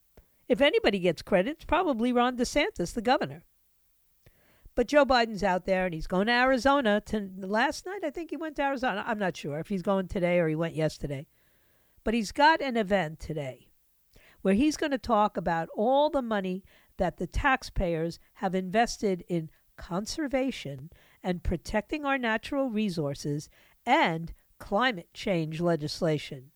If 0.48 0.62
anybody 0.62 1.00
gets 1.00 1.24
credit, 1.24 1.54
it's 1.54 1.66
probably 1.66 2.14
Ron 2.14 2.38
DeSantis, 2.38 2.94
the 2.94 3.02
governor. 3.02 3.42
But 4.76 4.88
Joe 4.88 5.08
Biden's 5.08 5.44
out 5.44 5.66
there 5.66 5.86
and 5.86 5.94
he's 5.96 6.06
going 6.06 6.28
to 6.28 6.34
Arizona. 6.34 7.02
To, 7.08 7.32
last 7.40 7.88
night, 7.88 8.02
I 8.04 8.12
think 8.12 8.30
he 8.30 8.38
went 8.38 8.58
to 8.58 8.62
Arizona. 8.62 9.04
I'm 9.08 9.18
not 9.18 9.36
sure 9.36 9.58
if 9.58 9.70
he's 9.70 9.82
going 9.82 10.08
today 10.08 10.38
or 10.38 10.48
he 10.48 10.56
went 10.56 10.76
yesterday. 10.76 11.26
But 12.04 12.14
he's 12.14 12.32
got 12.32 12.62
an 12.62 12.78
event 12.78 13.20
today 13.20 13.70
where 14.44 14.54
he's 14.54 14.78
going 14.78 14.92
to 14.92 15.00
talk 15.00 15.36
about 15.36 15.70
all 15.76 16.12
the 16.12 16.22
money 16.22 16.64
that 16.98 17.18
the 17.18 17.26
taxpayers 17.26 18.20
have 18.34 18.54
invested 18.54 19.24
in 19.28 19.50
conservation 19.78 20.92
and 21.24 21.42
protecting 21.42 22.06
our 22.06 22.20
natural 22.20 22.70
resources 22.70 23.50
and 23.84 24.32
climate 24.60 25.14
change 25.14 25.60
legislation. 25.62 26.52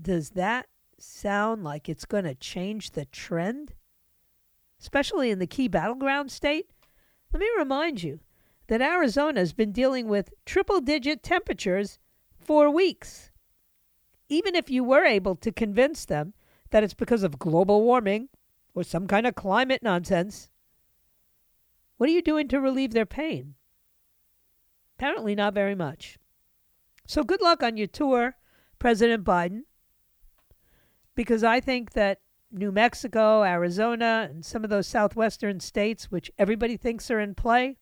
Does 0.00 0.30
that 0.30 0.66
sound 0.98 1.64
like 1.64 1.88
it's 1.88 2.04
going 2.04 2.24
to 2.24 2.34
change 2.34 2.92
the 2.92 3.04
trend? 3.06 3.74
Especially 4.80 5.30
in 5.30 5.38
the 5.38 5.46
key 5.46 5.68
battleground 5.68 6.30
state? 6.30 6.70
Let 7.32 7.40
me 7.40 7.48
remind 7.58 8.02
you 8.02 8.20
that 8.68 8.80
Arizona 8.80 9.40
has 9.40 9.52
been 9.52 9.72
dealing 9.72 10.08
with 10.08 10.32
triple 10.44 10.80
digit 10.80 11.22
temperatures 11.22 11.98
for 12.38 12.70
weeks. 12.70 13.30
Even 14.28 14.54
if 14.54 14.70
you 14.70 14.84
were 14.84 15.04
able 15.04 15.36
to 15.36 15.50
convince 15.50 16.04
them 16.04 16.34
that 16.70 16.84
it's 16.84 16.94
because 16.94 17.22
of 17.22 17.38
global 17.38 17.82
warming 17.82 18.28
or 18.74 18.82
some 18.84 19.06
kind 19.06 19.26
of 19.26 19.34
climate 19.34 19.82
nonsense. 19.82 20.50
What 21.96 22.08
are 22.08 22.12
you 22.12 22.22
doing 22.22 22.46
to 22.48 22.60
relieve 22.60 22.92
their 22.92 23.06
pain? 23.06 23.54
Apparently, 24.98 25.34
not 25.34 25.54
very 25.54 25.74
much. 25.74 26.18
So, 27.06 27.22
good 27.22 27.40
luck 27.40 27.62
on 27.62 27.76
your 27.76 27.86
tour, 27.86 28.36
President 28.78 29.24
Biden, 29.24 29.62
because 31.14 31.44
I 31.44 31.60
think 31.60 31.92
that 31.92 32.20
New 32.50 32.72
Mexico, 32.72 33.44
Arizona, 33.44 34.28
and 34.30 34.44
some 34.44 34.64
of 34.64 34.70
those 34.70 34.86
southwestern 34.86 35.60
states, 35.60 36.10
which 36.10 36.30
everybody 36.38 36.76
thinks 36.76 37.10
are 37.10 37.20
in 37.20 37.34
play, 37.34 37.78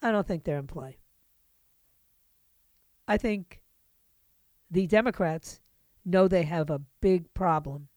I 0.00 0.10
don't 0.10 0.26
think 0.26 0.44
they're 0.44 0.58
in 0.58 0.66
play. 0.66 0.98
I 3.06 3.16
think 3.16 3.60
the 4.70 4.86
Democrats 4.86 5.60
know 6.04 6.28
they 6.28 6.44
have 6.44 6.70
a 6.70 6.82
big 7.00 7.32
problem 7.34 7.88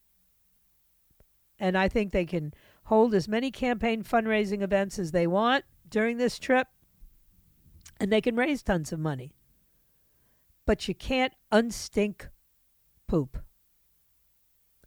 and 1.61 1.77
I 1.77 1.87
think 1.87 2.11
they 2.11 2.25
can 2.25 2.53
hold 2.85 3.13
as 3.13 3.27
many 3.27 3.51
campaign 3.51 4.03
fundraising 4.03 4.63
events 4.63 4.97
as 4.97 5.11
they 5.11 5.27
want 5.27 5.63
during 5.87 6.17
this 6.17 6.39
trip, 6.39 6.67
and 8.01 8.11
they 8.11 8.19
can 8.19 8.35
raise 8.35 8.63
tons 8.63 8.91
of 8.91 8.99
money. 8.99 9.35
But 10.65 10.87
you 10.87 10.95
can't 10.95 11.33
unstink 11.51 12.29
poop. 13.07 13.37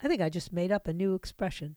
I 0.03 0.09
think 0.09 0.21
I 0.21 0.29
just 0.29 0.53
made 0.53 0.73
up 0.73 0.89
a 0.89 0.93
new 0.93 1.15
expression 1.15 1.77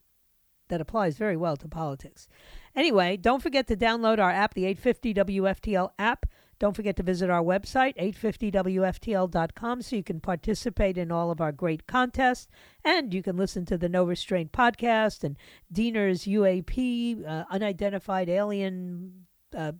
that 0.70 0.82
applies 0.82 1.16
very 1.16 1.38
well 1.38 1.56
to 1.58 1.68
politics. 1.68 2.28
Anyway, 2.76 3.18
don't 3.18 3.44
forget 3.44 3.68
to 3.68 3.76
download 3.76 4.18
our 4.18 4.32
app, 4.32 4.56
the 4.56 4.66
850 4.66 5.14
WFTL 5.14 5.92
app. 6.00 6.26
Don't 6.58 6.76
forget 6.76 6.96
to 6.96 7.04
visit 7.04 7.30
our 7.30 7.44
website, 7.44 7.96
850WFTL.com, 7.98 9.84
so 9.84 9.96
you 9.96 10.04
can 10.04 10.20
participate 10.20 10.98
in 10.98 11.12
all 11.12 11.30
of 11.30 11.40
our 11.40 11.52
great 11.52 11.86
contests. 11.86 12.48
And 12.84 13.14
you 13.14 13.22
can 13.22 13.38
listen 13.38 13.64
to 13.68 13.78
the 13.78 13.88
No 13.88 14.04
Restraint 14.04 14.52
podcast 14.54 15.24
and 15.24 15.38
Diener's 15.72 16.24
UAP, 16.24 17.24
uh, 17.28 17.44
Unidentified 17.52 18.28
Alien 18.28 19.28
uh, 19.56 19.74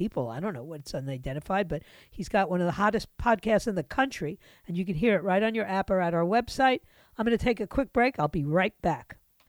People. 0.00 0.30
I 0.30 0.40
don't 0.40 0.54
know 0.54 0.62
what's 0.62 0.94
unidentified, 0.94 1.68
but 1.68 1.82
he's 2.10 2.30
got 2.30 2.48
one 2.48 2.62
of 2.62 2.66
the 2.66 2.72
hottest 2.72 3.14
podcasts 3.18 3.68
in 3.68 3.74
the 3.74 3.82
country. 3.82 4.40
And 4.66 4.74
you 4.74 4.86
can 4.86 4.94
hear 4.94 5.14
it 5.14 5.22
right 5.22 5.42
on 5.42 5.54
your 5.54 5.66
app 5.66 5.90
or 5.90 6.00
at 6.00 6.14
our 6.14 6.24
website. 6.24 6.80
I'm 7.18 7.26
going 7.26 7.36
to 7.36 7.44
take 7.44 7.60
a 7.60 7.66
quick 7.66 7.92
break. 7.92 8.18
I'll 8.18 8.26
be 8.26 8.42
right 8.42 8.72
back. 8.80 9.19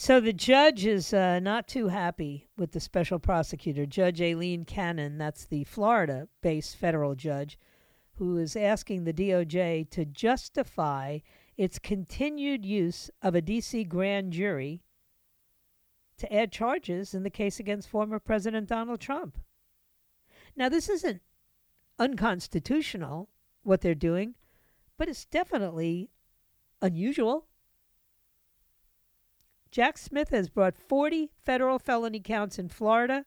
So 0.00 0.20
the 0.20 0.32
judge 0.32 0.86
is 0.86 1.12
uh, 1.12 1.40
not 1.40 1.66
too 1.66 1.88
happy 1.88 2.46
with 2.56 2.70
the 2.70 2.78
special 2.78 3.18
prosecutor, 3.18 3.84
Judge 3.84 4.22
Aileen 4.22 4.64
Cannon. 4.64 5.18
That's 5.18 5.44
the 5.44 5.64
Florida 5.64 6.28
based 6.40 6.76
federal 6.76 7.16
judge 7.16 7.58
who 8.14 8.38
is 8.38 8.54
asking 8.54 9.02
the 9.02 9.12
DOJ 9.12 9.90
to 9.90 10.04
justify 10.04 11.18
its 11.56 11.80
continued 11.80 12.64
use 12.64 13.10
of 13.22 13.34
a 13.34 13.40
D.C. 13.42 13.82
grand 13.82 14.32
jury 14.32 14.84
to 16.18 16.32
add 16.32 16.52
charges 16.52 17.12
in 17.12 17.24
the 17.24 17.28
case 17.28 17.58
against 17.58 17.88
former 17.88 18.20
President 18.20 18.68
Donald 18.68 19.00
Trump. 19.00 19.36
Now, 20.54 20.68
this 20.68 20.88
isn't 20.88 21.22
unconstitutional, 21.98 23.30
what 23.64 23.80
they're 23.80 23.96
doing, 23.96 24.36
but 24.96 25.08
it's 25.08 25.24
definitely 25.24 26.12
unusual. 26.80 27.47
Jack 29.70 29.98
Smith 29.98 30.30
has 30.30 30.48
brought 30.48 30.76
40 30.76 31.30
federal 31.44 31.78
felony 31.78 32.20
counts 32.20 32.58
in 32.58 32.68
Florida 32.68 33.26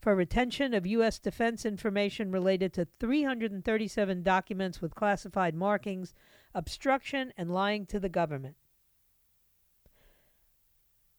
for 0.00 0.16
retention 0.16 0.74
of 0.74 0.86
U.S. 0.86 1.18
defense 1.18 1.64
information 1.64 2.32
related 2.32 2.72
to 2.74 2.88
337 2.98 4.22
documents 4.22 4.80
with 4.80 4.94
classified 4.94 5.54
markings, 5.54 6.14
obstruction, 6.54 7.32
and 7.36 7.52
lying 7.52 7.86
to 7.86 8.00
the 8.00 8.08
government. 8.08 8.56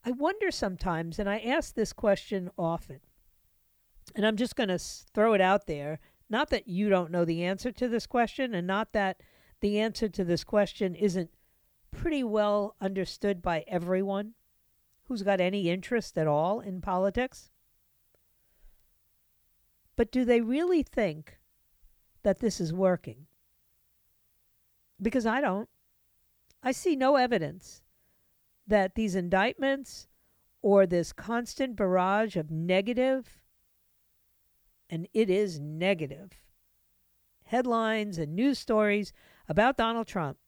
I 0.04 0.10
wonder 0.10 0.50
sometimes, 0.50 1.18
and 1.18 1.30
I 1.30 1.38
ask 1.38 1.74
this 1.74 1.94
question 1.94 2.50
often, 2.58 3.00
and 4.14 4.26
I'm 4.26 4.36
just 4.36 4.54
going 4.54 4.68
to 4.68 4.78
throw 4.78 5.32
it 5.32 5.40
out 5.40 5.66
there. 5.66 5.98
Not 6.28 6.50
that 6.50 6.68
you 6.68 6.90
don't 6.90 7.10
know 7.10 7.24
the 7.24 7.42
answer 7.42 7.72
to 7.72 7.88
this 7.88 8.06
question, 8.06 8.54
and 8.54 8.66
not 8.66 8.92
that 8.92 9.22
the 9.60 9.78
answer 9.78 10.10
to 10.10 10.24
this 10.24 10.44
question 10.44 10.94
isn't 10.94 11.30
pretty 11.90 12.22
well 12.22 12.74
understood 12.82 13.40
by 13.40 13.64
everyone 13.66 14.34
who's 15.04 15.22
got 15.22 15.40
any 15.40 15.68
interest 15.68 16.16
at 16.18 16.26
all 16.26 16.60
in 16.60 16.80
politics. 16.80 17.50
But 19.96 20.10
do 20.10 20.24
they 20.24 20.40
really 20.40 20.82
think 20.82 21.38
that 22.22 22.38
this 22.38 22.60
is 22.60 22.72
working? 22.72 23.26
Because 25.00 25.26
I 25.26 25.40
don't. 25.40 25.68
I 26.62 26.72
see 26.72 26.96
no 26.96 27.16
evidence 27.16 27.82
that 28.66 28.94
these 28.94 29.14
indictments 29.14 30.08
or 30.62 30.86
this 30.86 31.12
constant 31.12 31.76
barrage 31.76 32.36
of 32.36 32.50
negative, 32.50 33.42
and 34.88 35.06
it 35.12 35.28
is 35.28 35.60
negative, 35.60 36.32
headlines 37.44 38.16
and 38.16 38.34
news 38.34 38.58
stories 38.58 39.12
about 39.46 39.76
Donald 39.76 40.06
Trump 40.06 40.38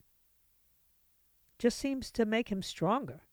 just 1.58 1.78
seems 1.78 2.10
to 2.10 2.24
make 2.24 2.50
him 2.50 2.62
stronger. 2.62 3.25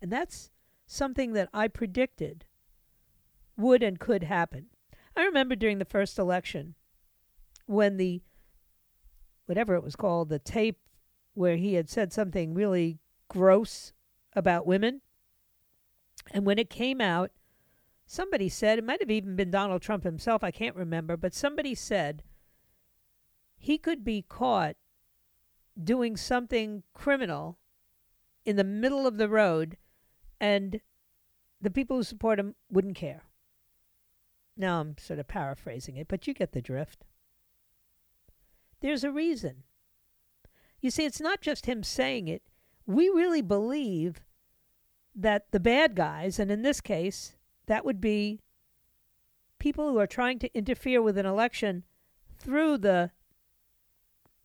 And 0.00 0.12
that's 0.12 0.50
something 0.86 1.32
that 1.32 1.48
I 1.52 1.68
predicted 1.68 2.44
would 3.56 3.82
and 3.82 3.98
could 3.98 4.22
happen. 4.24 4.66
I 5.16 5.24
remember 5.24 5.56
during 5.56 5.78
the 5.78 5.84
first 5.84 6.18
election 6.18 6.74
when 7.66 7.96
the, 7.96 8.22
whatever 9.46 9.74
it 9.74 9.82
was 9.82 9.96
called, 9.96 10.28
the 10.28 10.38
tape 10.38 10.78
where 11.34 11.56
he 11.56 11.74
had 11.74 11.88
said 11.88 12.12
something 12.12 12.54
really 12.54 12.98
gross 13.28 13.92
about 14.34 14.66
women. 14.66 15.00
And 16.30 16.46
when 16.46 16.58
it 16.58 16.70
came 16.70 17.00
out, 17.00 17.30
somebody 18.06 18.48
said, 18.48 18.78
it 18.78 18.84
might 18.84 19.00
have 19.00 19.10
even 19.10 19.36
been 19.36 19.50
Donald 19.50 19.82
Trump 19.82 20.04
himself, 20.04 20.44
I 20.44 20.50
can't 20.50 20.76
remember, 20.76 21.16
but 21.16 21.34
somebody 21.34 21.74
said 21.74 22.22
he 23.56 23.76
could 23.76 24.04
be 24.04 24.22
caught 24.22 24.76
doing 25.82 26.16
something 26.16 26.84
criminal 26.94 27.58
in 28.44 28.56
the 28.56 28.64
middle 28.64 29.06
of 29.06 29.18
the 29.18 29.28
road 29.28 29.76
and 30.40 30.80
the 31.60 31.70
people 31.70 31.96
who 31.96 32.02
support 32.02 32.38
him 32.38 32.54
wouldn't 32.70 32.96
care. 32.96 33.22
Now 34.56 34.80
I'm 34.80 34.96
sort 34.98 35.18
of 35.18 35.28
paraphrasing 35.28 35.96
it, 35.96 36.08
but 36.08 36.26
you 36.26 36.34
get 36.34 36.52
the 36.52 36.62
drift. 36.62 37.04
There's 38.80 39.04
a 39.04 39.12
reason. 39.12 39.64
You 40.80 40.90
see, 40.90 41.04
it's 41.04 41.20
not 41.20 41.40
just 41.40 41.66
him 41.66 41.82
saying 41.82 42.28
it. 42.28 42.42
We 42.86 43.08
really 43.08 43.42
believe 43.42 44.20
that 45.14 45.50
the 45.50 45.60
bad 45.60 45.94
guys, 45.94 46.38
and 46.38 46.50
in 46.50 46.62
this 46.62 46.80
case, 46.80 47.36
that 47.66 47.84
would 47.84 48.00
be 48.00 48.40
people 49.58 49.88
who 49.88 49.98
are 49.98 50.06
trying 50.06 50.38
to 50.38 50.56
interfere 50.56 51.02
with 51.02 51.18
an 51.18 51.26
election 51.26 51.84
through 52.36 52.78
the 52.78 53.10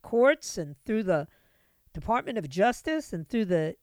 courts 0.02 0.58
and 0.58 0.76
through 0.86 1.04
the 1.04 1.28
Department 1.94 2.38
of 2.38 2.50
Justice 2.50 3.14
and 3.14 3.28
through 3.28 3.46
the 3.46 3.76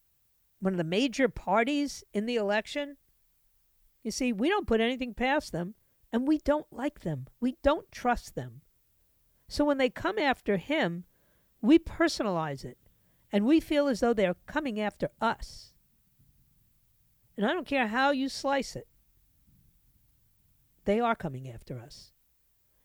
one 0.61 0.75
of 0.75 0.79
the 0.79 0.85
major 0.85 1.29
parties 1.29 2.05
in 2.13 2.27
the 2.27 2.37
election. 2.37 2.97
You 4.03 4.11
see, 4.11 4.33
we 4.33 4.49
don't 4.49 4.67
put 4.67 4.81
anything 4.81 5.15
past 5.15 5.53
them, 5.53 5.75
and 6.13 6.27
we 6.27 6.39
don't 6.39 6.67
like 6.71 7.01
them. 7.01 7.27
We 7.41 7.57
don't 7.63 7.91
trust 7.91 8.35
them. 8.35 8.63
So 9.49 9.65
when 9.65 9.79
they 9.79 9.91
come 9.91 10.19
after 10.19 10.57
him, 10.57 11.05
we 11.61 11.79
personalize 11.79 12.65
it, 12.65 12.79
and 13.33 13.45
we 13.45 13.61
feel 13.61 13.89
as 13.89 14.01
though 14.01 14.15
they're 14.15 14.37
coming 14.47 14.81
after 14.81 15.11
us. 15.21 15.73
And 17.37 17.47
I 17.47 17.53
don't 17.53 17.67
care 17.67 17.89
how 17.89 18.11
you 18.11 18.29
slice 18.29 18.77
it, 18.77 18.87
they 20.85 21.01
are 21.01 21.15
coming 21.15 21.49
after 21.49 21.79
us. 21.79 22.13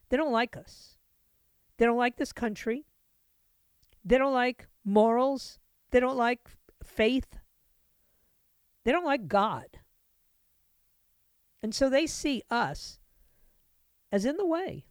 They 0.10 0.18
don't 0.18 0.32
like 0.32 0.56
us. 0.56 0.98
They 1.78 1.86
don't 1.86 1.98
like 1.98 2.18
this 2.18 2.32
country. 2.32 2.86
They 4.04 4.18
don't 4.18 4.34
like 4.34 4.68
morals. 4.84 5.60
They 5.92 6.00
don't 6.00 6.18
like 6.18 6.42
faith. 6.84 7.40
They 8.86 8.92
don't 8.92 9.04
like 9.04 9.28
God. 9.28 9.66
And 11.62 11.76
so 11.76 11.90
they 11.90 12.08
see 12.08 12.44
us 12.50 13.00
as 14.12 14.24
in 14.24 14.38
the 14.38 14.46
way. 14.46 14.86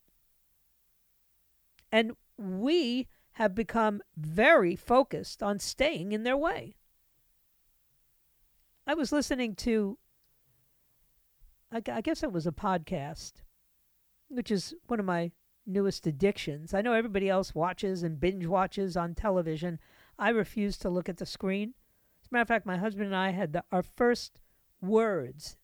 And 1.90 2.16
we 2.37 3.07
have 3.35 3.54
become 3.54 4.02
very 4.16 4.74
focused 4.74 5.42
on 5.42 5.61
staying 5.61 6.12
in 6.12 6.24
their 6.24 6.37
way. 6.37 6.74
I 8.87 8.94
was 8.94 9.12
listening 9.12 9.54
to, 9.57 9.96
I 11.70 12.00
guess 12.00 12.22
it 12.22 12.33
was 12.33 12.46
a 12.46 12.52
podcast, 12.52 13.35
which 14.28 14.50
is 14.50 14.74
one 14.88 14.98
of 14.98 15.07
my 15.07 15.30
newest 15.66 16.07
addictions. 16.07 16.74
I 16.74 16.83
know 16.83 16.92
everybody 16.92 17.28
else 17.28 17.54
watches 17.54 18.02
and 18.02 18.20
binge 18.20 18.46
watches 18.46 18.96
on 18.96 19.14
television. 19.14 19.78
I 20.18 20.30
refuse 20.30 20.76
to 20.78 20.90
look 20.90 21.09
at 21.09 21.18
the 21.18 21.26
screen 21.26 21.74
matter 22.30 22.42
of 22.42 22.48
fact, 22.48 22.66
my 22.66 22.76
husband 22.76 23.06
and 23.06 23.16
I 23.16 23.30
had 23.30 23.52
the, 23.52 23.64
our 23.72 23.82
first 23.82 24.40
words 24.80 25.56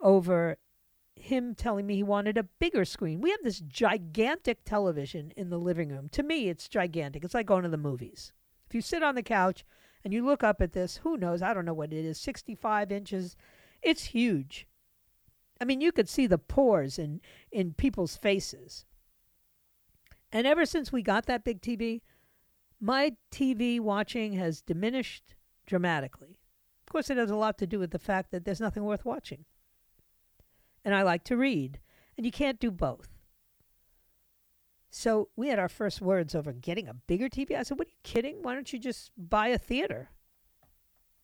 over 0.00 0.58
him 1.14 1.54
telling 1.54 1.86
me 1.86 1.96
he 1.96 2.02
wanted 2.02 2.38
a 2.38 2.42
bigger 2.44 2.84
screen. 2.84 3.20
We 3.20 3.30
have 3.30 3.42
this 3.42 3.60
gigantic 3.60 4.64
television 4.64 5.32
in 5.36 5.50
the 5.50 5.58
living 5.58 5.88
room. 5.88 6.08
To 6.10 6.22
me, 6.22 6.48
it's 6.48 6.68
gigantic. 6.68 7.24
It's 7.24 7.34
like 7.34 7.46
going 7.46 7.64
to 7.64 7.68
the 7.68 7.76
movies. 7.76 8.32
If 8.68 8.74
you 8.74 8.80
sit 8.80 9.02
on 9.02 9.14
the 9.14 9.22
couch 9.22 9.64
and 10.04 10.12
you 10.12 10.24
look 10.24 10.44
up 10.44 10.60
at 10.62 10.72
this, 10.72 10.98
who 10.98 11.16
knows? 11.16 11.42
I 11.42 11.52
don't 11.52 11.64
know 11.64 11.74
what 11.74 11.92
it 11.92 12.04
is 12.04 12.20
65 12.20 12.92
inches. 12.92 13.36
It's 13.82 14.04
huge. 14.04 14.68
I 15.60 15.64
mean, 15.64 15.80
you 15.80 15.90
could 15.90 16.08
see 16.08 16.26
the 16.26 16.38
pores 16.38 16.98
in, 16.98 17.20
in 17.50 17.74
people's 17.74 18.16
faces. 18.16 18.84
And 20.30 20.46
ever 20.46 20.66
since 20.66 20.92
we 20.92 21.02
got 21.02 21.26
that 21.26 21.44
big 21.44 21.60
TV, 21.60 22.02
my 22.80 23.16
TV 23.32 23.80
watching 23.80 24.34
has 24.34 24.60
diminished 24.60 25.34
dramatically. 25.68 26.38
Of 26.82 26.90
course, 26.90 27.10
it 27.10 27.18
has 27.18 27.30
a 27.30 27.36
lot 27.36 27.58
to 27.58 27.66
do 27.66 27.78
with 27.78 27.92
the 27.92 27.98
fact 27.98 28.32
that 28.32 28.44
there's 28.44 28.60
nothing 28.60 28.82
worth 28.82 29.04
watching. 29.04 29.44
And 30.84 30.94
I 30.94 31.02
like 31.02 31.22
to 31.24 31.36
read, 31.36 31.78
and 32.16 32.24
you 32.24 32.32
can't 32.32 32.58
do 32.58 32.70
both. 32.70 33.18
So 34.90 35.28
we 35.36 35.48
had 35.48 35.58
our 35.58 35.68
first 35.68 36.00
words 36.00 36.34
over 36.34 36.52
getting 36.52 36.88
a 36.88 36.94
bigger 36.94 37.28
TV. 37.28 37.54
I 37.54 37.62
said, 37.62 37.78
What 37.78 37.88
are 37.88 37.90
you 37.90 37.96
kidding? 38.02 38.42
Why 38.42 38.54
don't 38.54 38.72
you 38.72 38.78
just 38.78 39.12
buy 39.16 39.48
a 39.48 39.58
theater? 39.58 40.08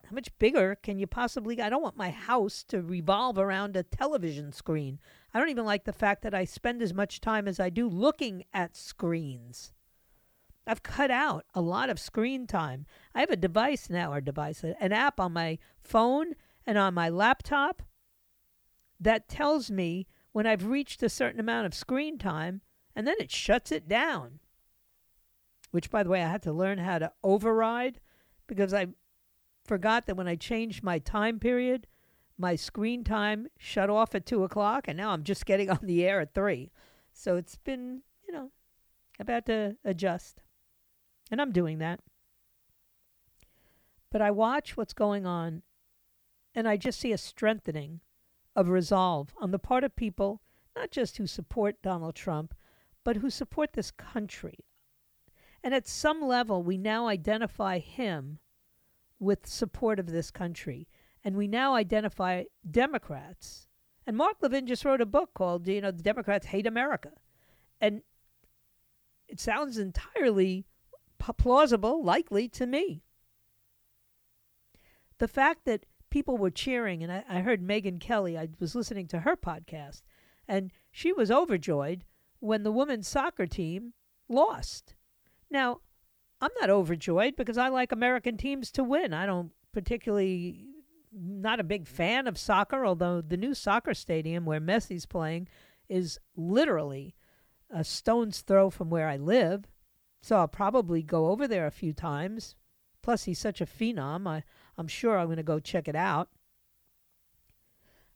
How 0.05 0.13
much 0.13 0.37
bigger 0.37 0.75
can 0.75 0.99
you 0.99 1.07
possibly? 1.07 1.59
I 1.59 1.69
don't 1.69 1.81
want 1.81 1.97
my 1.97 2.11
house 2.11 2.63
to 2.65 2.83
revolve 2.83 3.39
around 3.39 3.75
a 3.75 3.81
television 3.81 4.51
screen. 4.51 4.99
I 5.33 5.39
don't 5.39 5.49
even 5.49 5.65
like 5.65 5.85
the 5.85 5.93
fact 5.93 6.21
that 6.21 6.35
I 6.35 6.45
spend 6.45 6.83
as 6.83 6.93
much 6.93 7.21
time 7.21 7.47
as 7.47 7.59
I 7.59 7.71
do 7.71 7.89
looking 7.89 8.45
at 8.53 8.75
screens. 8.75 9.73
I've 10.67 10.83
cut 10.83 11.11
out 11.11 11.45
a 11.53 11.61
lot 11.61 11.89
of 11.89 11.99
screen 11.99 12.47
time. 12.47 12.85
I 13.13 13.19
have 13.19 13.29
a 13.29 13.35
device 13.35 13.89
now, 13.89 14.11
or 14.11 14.21
device, 14.21 14.63
an 14.63 14.91
app 14.91 15.19
on 15.19 15.33
my 15.33 15.59
phone 15.79 16.33
and 16.65 16.77
on 16.77 16.93
my 16.93 17.09
laptop 17.09 17.83
that 18.99 19.29
tells 19.29 19.69
me 19.69 20.07
when 20.31 20.47
I've 20.47 20.65
reached 20.65 21.03
a 21.03 21.09
certain 21.09 21.39
amount 21.39 21.65
of 21.67 21.73
screen 21.73 22.17
time, 22.17 22.61
and 22.95 23.07
then 23.07 23.15
it 23.19 23.31
shuts 23.31 23.71
it 23.71 23.87
down. 23.87 24.39
Which, 25.71 25.89
by 25.89 26.03
the 26.03 26.09
way, 26.09 26.23
I 26.23 26.29
had 26.29 26.43
to 26.43 26.53
learn 26.53 26.77
how 26.79 26.99
to 26.99 27.11
override 27.23 27.99
because 28.47 28.73
I 28.73 28.87
forgot 29.65 30.05
that 30.05 30.15
when 30.15 30.27
I 30.27 30.35
changed 30.35 30.83
my 30.83 30.99
time 30.99 31.39
period, 31.39 31.87
my 32.37 32.55
screen 32.55 33.03
time 33.03 33.47
shut 33.57 33.89
off 33.89 34.15
at 34.15 34.25
two 34.25 34.43
o'clock, 34.43 34.87
and 34.87 34.97
now 34.97 35.11
I'm 35.11 35.23
just 35.23 35.45
getting 35.45 35.69
on 35.71 35.79
the 35.83 36.05
air 36.05 36.19
at 36.21 36.33
three. 36.33 36.71
So 37.13 37.35
it's 37.37 37.57
been, 37.57 38.01
you 38.27 38.33
know, 38.33 38.51
about 39.19 39.45
to 39.45 39.77
adjust. 39.85 40.41
And 41.31 41.41
I'm 41.41 41.51
doing 41.51 41.79
that. 41.79 41.99
But 44.11 44.21
I 44.21 44.31
watch 44.31 44.77
what's 44.77 44.93
going 44.93 45.25
on 45.25 45.63
and 46.53 46.67
I 46.67 46.77
just 46.77 46.99
see 46.99 47.11
a 47.11 47.17
strengthening 47.17 47.99
of 48.55 48.69
resolve 48.69 49.33
on 49.37 49.51
the 49.51 49.59
part 49.59 49.83
of 49.83 49.95
people, 49.95 50.41
not 50.75 50.91
just 50.91 51.17
who 51.17 51.27
support 51.27 51.81
Donald 51.81 52.15
Trump, 52.15 52.53
but 53.03 53.17
who 53.17 53.29
support 53.29 53.73
this 53.73 53.91
country. 53.91 54.59
And 55.63 55.73
at 55.73 55.87
some 55.87 56.21
level, 56.21 56.63
we 56.63 56.77
now 56.77 57.07
identify 57.07 57.79
him 57.79 58.39
with 59.19 59.47
support 59.47 59.99
of 59.99 60.07
this 60.07 60.31
country. 60.31 60.87
And 61.23 61.35
we 61.35 61.47
now 61.47 61.75
identify 61.75 62.43
Democrats. 62.69 63.67
And 64.05 64.15
Mark 64.15 64.37
Levin 64.41 64.67
just 64.67 64.85
wrote 64.85 65.01
a 65.01 65.05
book 65.07 65.31
called, 65.33 65.67
you 65.67 65.81
know, 65.81 65.91
The 65.91 66.03
Democrats 66.03 66.47
Hate 66.47 66.67
America. 66.67 67.11
And 67.81 68.01
it 69.27 69.39
sounds 69.39 69.77
entirely 69.77 70.67
plausible, 71.33 72.03
likely 72.03 72.47
to 72.49 72.65
me. 72.65 73.03
The 75.17 75.27
fact 75.27 75.65
that 75.65 75.85
people 76.09 76.37
were 76.37 76.49
cheering, 76.49 77.03
and 77.03 77.11
I, 77.11 77.23
I 77.29 77.39
heard 77.39 77.61
Megyn 77.61 77.99
Kelly, 77.99 78.37
I 78.37 78.49
was 78.59 78.75
listening 78.75 79.07
to 79.07 79.21
her 79.21 79.35
podcast, 79.35 80.01
and 80.47 80.71
she 80.91 81.11
was 81.11 81.31
overjoyed 81.31 82.05
when 82.39 82.63
the 82.63 82.71
women's 82.71 83.07
soccer 83.07 83.45
team 83.45 83.93
lost. 84.27 84.95
Now, 85.49 85.79
I'm 86.41 86.51
not 86.59 86.69
overjoyed 86.69 87.35
because 87.35 87.57
I 87.57 87.69
like 87.69 87.91
American 87.91 88.37
teams 88.37 88.71
to 88.71 88.83
win. 88.83 89.13
I 89.13 89.25
don't 89.25 89.51
particularly 89.71 90.65
not 91.11 91.59
a 91.59 91.63
big 91.63 91.87
fan 91.87 92.27
of 92.27 92.37
soccer, 92.37 92.85
although 92.85 93.21
the 93.21 93.37
new 93.37 93.53
soccer 93.53 93.93
stadium 93.93 94.45
where 94.45 94.59
Messi's 94.59 95.05
playing 95.05 95.47
is 95.87 96.19
literally 96.35 97.15
a 97.69 97.83
stone's 97.83 98.41
throw 98.41 98.69
from 98.69 98.89
where 98.89 99.07
I 99.07 99.17
live. 99.17 99.65
So 100.25 100.37
I'll 100.37 100.47
probably 100.47 101.03
go 101.03 101.27
over 101.27 101.47
there 101.47 101.67
a 101.67 101.71
few 101.71 101.93
times. 101.93 102.55
Plus, 103.03 103.25
he's 103.25 103.37
such 103.37 103.61
a 103.61 103.65
phenom. 103.67 104.27
I, 104.27 104.41
I'm 104.75 104.87
sure 104.87 105.19
I'm 105.19 105.27
going 105.27 105.37
to 105.37 105.43
go 105.43 105.59
check 105.59 105.87
it 105.87 105.95
out. 105.95 106.29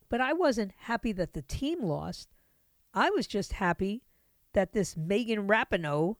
But 0.08 0.20
I 0.20 0.32
wasn't 0.32 0.72
happy 0.76 1.12
that 1.12 1.34
the 1.34 1.42
team 1.42 1.84
lost. 1.84 2.34
I 2.92 3.10
was 3.10 3.28
just 3.28 3.52
happy 3.52 4.02
that 4.54 4.72
this 4.72 4.96
Megan 4.96 5.46
Rapinoe 5.46 6.16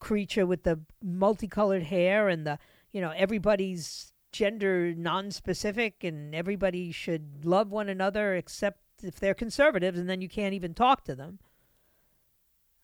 creature 0.00 0.46
with 0.46 0.64
the 0.64 0.80
multicolored 1.00 1.84
hair 1.84 2.28
and 2.28 2.44
the, 2.44 2.58
you 2.90 3.00
know, 3.00 3.12
everybody's 3.14 4.12
gender 4.32 4.92
non-specific 4.96 6.02
and 6.02 6.34
everybody 6.34 6.90
should 6.90 7.44
love 7.44 7.70
one 7.70 7.88
another 7.88 8.34
except 8.34 8.80
if 9.00 9.20
they're 9.20 9.34
conservatives 9.34 9.96
and 9.96 10.10
then 10.10 10.22
you 10.22 10.28
can't 10.28 10.54
even 10.54 10.74
talk 10.74 11.04
to 11.04 11.14
them. 11.14 11.38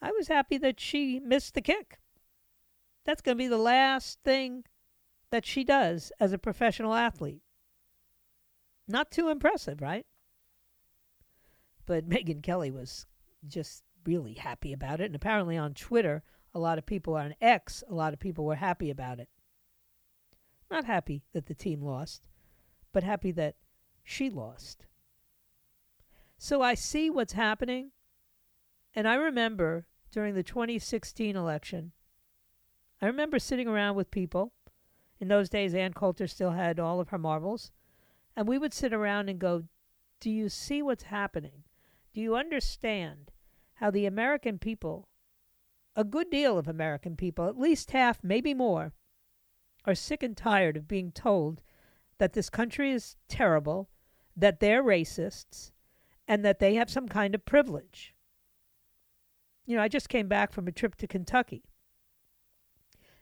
I 0.01 0.13
was 0.13 0.29
happy 0.29 0.59
that 0.59 0.79
she 0.79 1.19
missed 1.19 1.55
the 1.55 1.61
kick. 1.61 1.99
That's 3.07 3.23
going 3.23 3.39
to 3.39 3.43
be 3.43 3.49
the 3.49 3.57
last 3.57 4.19
thing 4.25 4.65
that 5.31 5.47
she 5.47 5.63
does 5.63 6.11
as 6.19 6.33
a 6.33 6.39
professional 6.39 6.93
athlete. 6.93 7.41
Not 8.89 9.13
too 9.13 9.29
impressive, 9.29 9.81
right? 9.81 10.05
But 11.87 12.09
Megyn 12.09 12.43
Kelly 12.43 12.73
was 12.73 13.07
just 13.47 13.85
really 14.05 14.35
happy 14.35 14.73
about 14.73 15.01
it. 15.01 15.07
And 15.07 15.15
apparently 15.15 15.57
on 15.57 15.73
Twitter, 15.73 16.25
a 16.53 16.59
lot 16.59 16.79
of 16.79 16.87
people, 16.87 17.15
on 17.15 17.35
X, 17.41 17.85
a 17.89 17.95
lot 17.95 18.13
of 18.13 18.19
people 18.19 18.45
were 18.45 18.57
happy 18.57 18.91
about 18.91 19.21
it. 19.21 19.29
Not 20.69 20.85
happy 20.85 21.23
that 21.33 21.47
the 21.47 21.55
team 21.55 21.81
lost, 21.81 22.27
but 22.93 23.05
happy 23.05 23.31
that 23.33 23.55
she 24.03 24.31
lost. 24.31 24.87
So 26.39 26.61
I 26.61 26.75
see 26.75 27.09
what's 27.09 27.35
happening. 27.35 27.93
And 28.95 29.07
I 29.07 29.15
remember 29.15 29.87
during 30.11 30.35
the 30.35 30.43
2016 30.43 31.37
election, 31.37 31.93
I 33.01 33.07
remember 33.07 33.39
sitting 33.39 33.69
around 33.69 33.97
with 33.97 34.11
people. 34.11 34.53
In 35.19 35.29
those 35.29 35.49
days, 35.49 35.75
Ann 35.75 35.93
Coulter 35.93 36.27
still 36.27 36.53
had 36.53 36.79
all 36.79 37.01
of 37.01 37.11
her 37.11 37.19
marbles. 37.19 37.73
And 38.35 38.49
we 38.49 38.59
would 38.59 38.75
sit 38.75 38.93
around 38.93 39.29
and 39.29 39.39
go, 39.39 39.65
Do 40.21 40.31
you 40.31 40.49
see 40.49 40.83
what's 40.83 41.05
happening? 41.05 41.65
Do 42.13 42.21
you 42.21 42.37
understand 42.37 43.31
how 43.75 43.91
the 43.91 44.07
American 44.07 44.59
people, 44.59 45.09
a 45.95 46.05
good 46.05 46.31
deal 46.31 46.57
of 46.57 46.69
American 46.69 47.17
people, 47.17 47.47
at 47.47 47.59
least 47.59 47.91
half, 47.91 48.23
maybe 48.23 48.55
more, 48.55 48.93
are 49.85 49.95
sick 49.95 50.23
and 50.23 50.37
tired 50.37 50.77
of 50.77 50.89
being 50.89 51.13
told 51.13 51.63
that 52.19 52.33
this 52.33 52.51
country 52.51 52.91
is 52.91 53.17
terrible, 53.29 53.91
that 54.35 54.61
they're 54.61 54.83
racists, 54.83 55.71
and 56.27 56.45
that 56.45 56.59
they 56.59 56.75
have 56.75 56.91
some 56.91 57.09
kind 57.09 57.35
of 57.35 57.45
privilege? 57.45 58.15
You 59.67 59.77
know, 59.77 59.83
I 59.83 59.89
just 59.89 60.09
came 60.09 60.29
back 60.29 60.53
from 60.53 60.67
a 60.67 60.73
trip 60.73 60.95
to 60.97 61.07
Kentucky. 61.07 61.65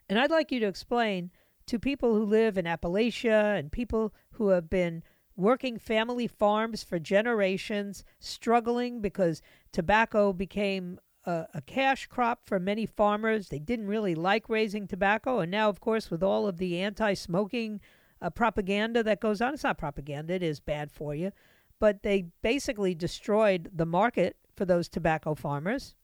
And 0.09 0.19
I'd 0.19 0.31
like 0.31 0.53
you 0.53 0.61
to 0.61 0.67
explain 0.67 1.31
to 1.67 1.79
people 1.79 2.15
who 2.15 2.25
live 2.25 2.59
in 2.59 2.67
Appalachia 2.67 3.59
and 3.59 3.73
people 3.73 4.13
who 4.33 4.49
have 4.49 4.69
been 4.69 5.03
working 5.37 5.79
family 5.79 6.27
farms 6.27 6.85
for 6.85 6.99
generations, 6.99 8.05
struggling 8.21 9.01
because 9.01 9.43
tobacco 9.73 10.33
became 10.33 10.99
a, 11.25 11.47
a, 11.55 11.61
cash 11.63 12.07
crop 12.07 12.47
for 12.47 12.61
many 12.61 12.87
farmers. 12.87 13.49
They 13.49 13.59
didn't 13.59 13.89
really 13.89 14.15
like 14.15 14.49
raising 14.49 14.87
tobacco. 14.87 15.41
And 15.41 15.51
now, 15.51 15.69
of 15.69 15.81
course, 15.81 16.11
with 16.11 16.23
all 16.23 16.47
of 16.47 16.59
the 16.59 16.81
anti 16.81 17.15
smoking 17.15 17.81
uh, 18.21 18.31
propaganda 18.31 19.03
that 19.03 19.21
goes 19.21 19.41
on, 19.41 19.55
it's 19.55 19.65
not 19.65 19.79
propaganda, 19.79 20.35
it 20.35 20.43
is 20.43 20.61
bad 20.61 20.93
for 20.93 21.15
you. 21.15 21.33
But 21.81 22.03
they 22.03 22.27
basically 22.43 22.95
destroyed 22.95 23.71
the 23.75 23.87
market 23.87 24.37
for 24.55 24.65
those 24.65 24.89
tobacco 24.89 25.35
farmers. 25.35 25.95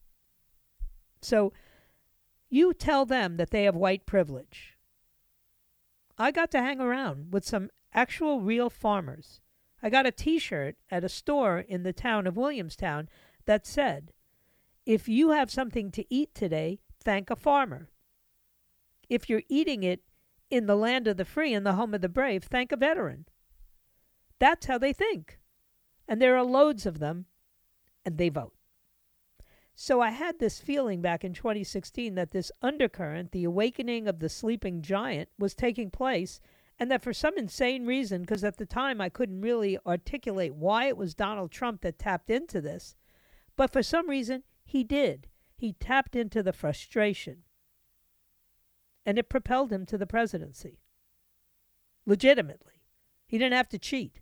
So 1.22 1.52
you 2.50 2.74
tell 2.74 3.06
them 3.06 3.36
that 3.36 3.50
they 3.50 3.64
have 3.64 3.76
white 3.76 4.04
privilege. 4.04 4.76
I 6.18 6.32
got 6.32 6.50
to 6.50 6.60
hang 6.60 6.80
around 6.80 7.32
with 7.32 7.44
some 7.44 7.70
actual 7.94 8.40
real 8.40 8.68
farmers. 8.68 9.40
I 9.82 9.88
got 9.88 10.04
a 10.04 10.10
t 10.10 10.38
shirt 10.38 10.76
at 10.90 11.04
a 11.04 11.08
store 11.08 11.60
in 11.60 11.84
the 11.84 11.92
town 11.92 12.26
of 12.26 12.36
Williamstown 12.36 13.08
that 13.46 13.66
said, 13.66 14.12
If 14.84 15.08
you 15.08 15.30
have 15.30 15.50
something 15.50 15.90
to 15.92 16.04
eat 16.12 16.34
today, 16.34 16.80
thank 17.02 17.30
a 17.30 17.36
farmer. 17.36 17.88
If 19.08 19.30
you're 19.30 19.42
eating 19.48 19.82
it 19.82 20.02
in 20.50 20.66
the 20.66 20.76
land 20.76 21.06
of 21.06 21.16
the 21.16 21.24
free 21.24 21.54
and 21.54 21.64
the 21.64 21.74
home 21.74 21.94
of 21.94 22.00
the 22.00 22.08
brave, 22.08 22.44
thank 22.44 22.72
a 22.72 22.76
veteran. 22.76 23.26
That's 24.38 24.66
how 24.66 24.78
they 24.78 24.92
think. 24.92 25.38
And 26.06 26.20
there 26.20 26.36
are 26.36 26.44
loads 26.44 26.84
of 26.84 26.98
them, 26.98 27.26
and 28.04 28.18
they 28.18 28.28
vote. 28.28 28.54
So 29.82 30.02
I 30.02 30.10
had 30.10 30.38
this 30.38 30.60
feeling 30.60 31.00
back 31.00 31.24
in 31.24 31.32
2016 31.32 32.14
that 32.14 32.32
this 32.32 32.52
undercurrent, 32.60 33.32
the 33.32 33.44
awakening 33.44 34.08
of 34.08 34.18
the 34.18 34.28
sleeping 34.28 34.82
giant, 34.82 35.30
was 35.38 35.54
taking 35.54 35.90
place, 35.90 36.38
and 36.78 36.90
that 36.90 37.00
for 37.00 37.14
some 37.14 37.38
insane 37.38 37.86
reason, 37.86 38.20
because 38.20 38.44
at 38.44 38.58
the 38.58 38.66
time 38.66 39.00
I 39.00 39.08
couldn't 39.08 39.40
really 39.40 39.78
articulate 39.86 40.54
why 40.54 40.88
it 40.88 40.98
was 40.98 41.14
Donald 41.14 41.50
Trump 41.50 41.80
that 41.80 41.98
tapped 41.98 42.28
into 42.28 42.60
this, 42.60 42.94
but 43.56 43.72
for 43.72 43.82
some 43.82 44.10
reason 44.10 44.42
he 44.66 44.84
did. 44.84 45.28
He 45.56 45.72
tapped 45.72 46.14
into 46.14 46.42
the 46.42 46.52
frustration, 46.52 47.44
and 49.06 49.18
it 49.18 49.30
propelled 49.30 49.72
him 49.72 49.86
to 49.86 49.96
the 49.96 50.06
presidency. 50.06 50.82
Legitimately. 52.04 52.82
He 53.26 53.38
didn't 53.38 53.56
have 53.56 53.70
to 53.70 53.78
cheat. 53.78 54.20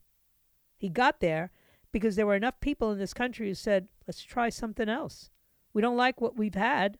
He 0.76 0.88
got 0.88 1.18
there 1.18 1.50
because 1.90 2.14
there 2.14 2.28
were 2.28 2.36
enough 2.36 2.60
people 2.60 2.92
in 2.92 3.00
this 3.00 3.12
country 3.12 3.48
who 3.48 3.54
said, 3.54 3.88
let's 4.06 4.22
try 4.22 4.50
something 4.50 4.88
else. 4.88 5.30
We 5.72 5.82
don't 5.82 5.96
like 5.96 6.20
what 6.20 6.36
we've 6.36 6.54
had. 6.54 6.98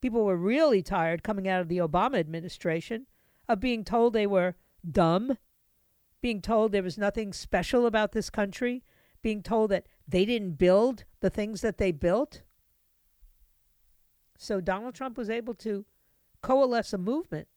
People 0.00 0.24
were 0.24 0.36
really 0.36 0.82
tired 0.82 1.22
coming 1.22 1.48
out 1.48 1.60
of 1.60 1.68
the 1.68 1.78
Obama 1.78 2.18
administration 2.18 3.06
of 3.48 3.60
being 3.60 3.84
told 3.84 4.12
they 4.12 4.26
were 4.26 4.56
dumb, 4.88 5.38
being 6.20 6.40
told 6.40 6.72
there 6.72 6.82
was 6.82 6.98
nothing 6.98 7.32
special 7.32 7.86
about 7.86 8.12
this 8.12 8.30
country, 8.30 8.82
being 9.22 9.42
told 9.42 9.70
that 9.70 9.86
they 10.06 10.24
didn't 10.24 10.58
build 10.58 11.04
the 11.20 11.30
things 11.30 11.60
that 11.60 11.78
they 11.78 11.92
built. 11.92 12.42
So 14.38 14.60
Donald 14.60 14.94
Trump 14.94 15.16
was 15.16 15.30
able 15.30 15.54
to 15.54 15.86
coalesce 16.42 16.92
a 16.92 16.98
movement 16.98 17.48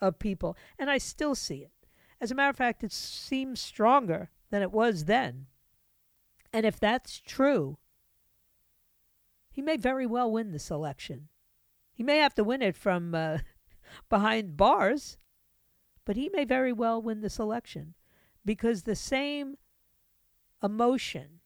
of 0.00 0.18
people, 0.18 0.56
and 0.78 0.88
I 0.90 0.98
still 0.98 1.34
see 1.34 1.56
it. 1.56 1.72
As 2.20 2.30
a 2.30 2.34
matter 2.34 2.50
of 2.50 2.56
fact, 2.56 2.84
it 2.84 2.92
seems 2.92 3.60
stronger 3.60 4.30
than 4.50 4.62
it 4.62 4.72
was 4.72 5.04
then. 5.06 5.46
And 6.52 6.64
if 6.64 6.78
that's 6.78 7.20
true, 7.20 7.78
he 9.54 9.62
may 9.62 9.76
very 9.76 10.04
well 10.04 10.32
win 10.32 10.50
this 10.50 10.68
election. 10.68 11.28
He 11.92 12.02
may 12.02 12.18
have 12.18 12.34
to 12.34 12.42
win 12.42 12.60
it 12.60 12.74
from 12.74 13.14
uh, 13.14 13.38
behind 14.10 14.56
bars, 14.56 15.16
but 16.04 16.16
he 16.16 16.28
may 16.32 16.44
very 16.44 16.72
well 16.72 17.00
win 17.00 17.20
this 17.20 17.38
election 17.38 17.94
because 18.44 18.82
the 18.82 18.96
same 18.96 19.54
emotion 20.60 21.38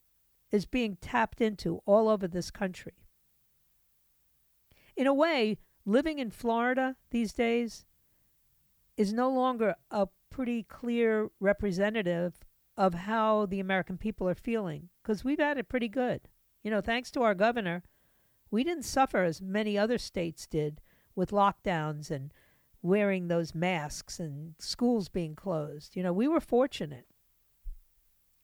is 0.51 0.65
being 0.65 0.97
tapped 1.03 1.43
into 1.43 1.83
all 1.85 2.09
over 2.09 2.27
this 2.27 2.51
country. 2.51 2.95
In 4.97 5.07
a 5.07 5.13
way, 5.13 5.59
living 5.85 6.19
in 6.19 6.31
Florida 6.31 6.97
these 7.11 7.35
days 7.35 7.85
is 8.97 9.13
no 9.13 9.29
longer 9.29 9.75
a 9.91 10.09
pretty 10.31 10.63
clear 10.63 11.29
representative 11.41 12.39
of 12.75 12.95
how 12.95 13.45
the 13.45 13.61
American 13.61 13.99
people 13.99 14.27
are 14.31 14.35
feeling 14.35 14.89
because 15.03 15.25
we've 15.25 15.39
had 15.39 15.59
it 15.59 15.69
pretty 15.69 15.89
good. 15.89 16.23
You 16.63 16.71
know, 16.71 16.81
thanks 16.81 17.11
to 17.11 17.21
our 17.21 17.35
governor, 17.35 17.83
we 18.51 18.65
didn't 18.65 18.85
suffer 18.85 19.25
as 19.25 19.43
many 19.43 19.77
other 19.77 19.99
states 19.99 20.47
did 20.47 20.81
with 21.15 21.31
lockdowns 21.31 22.11
and 22.11 22.33
wearing 22.83 23.29
those 23.29 23.55
masks 23.55 24.21
and 24.21 24.55
schools 24.59 25.09
being 25.09 25.35
closed. 25.35 25.97
You 25.97 26.03
know, 26.03 26.13
we 26.13 26.29
were 26.29 26.41
fortunate. 26.41 27.07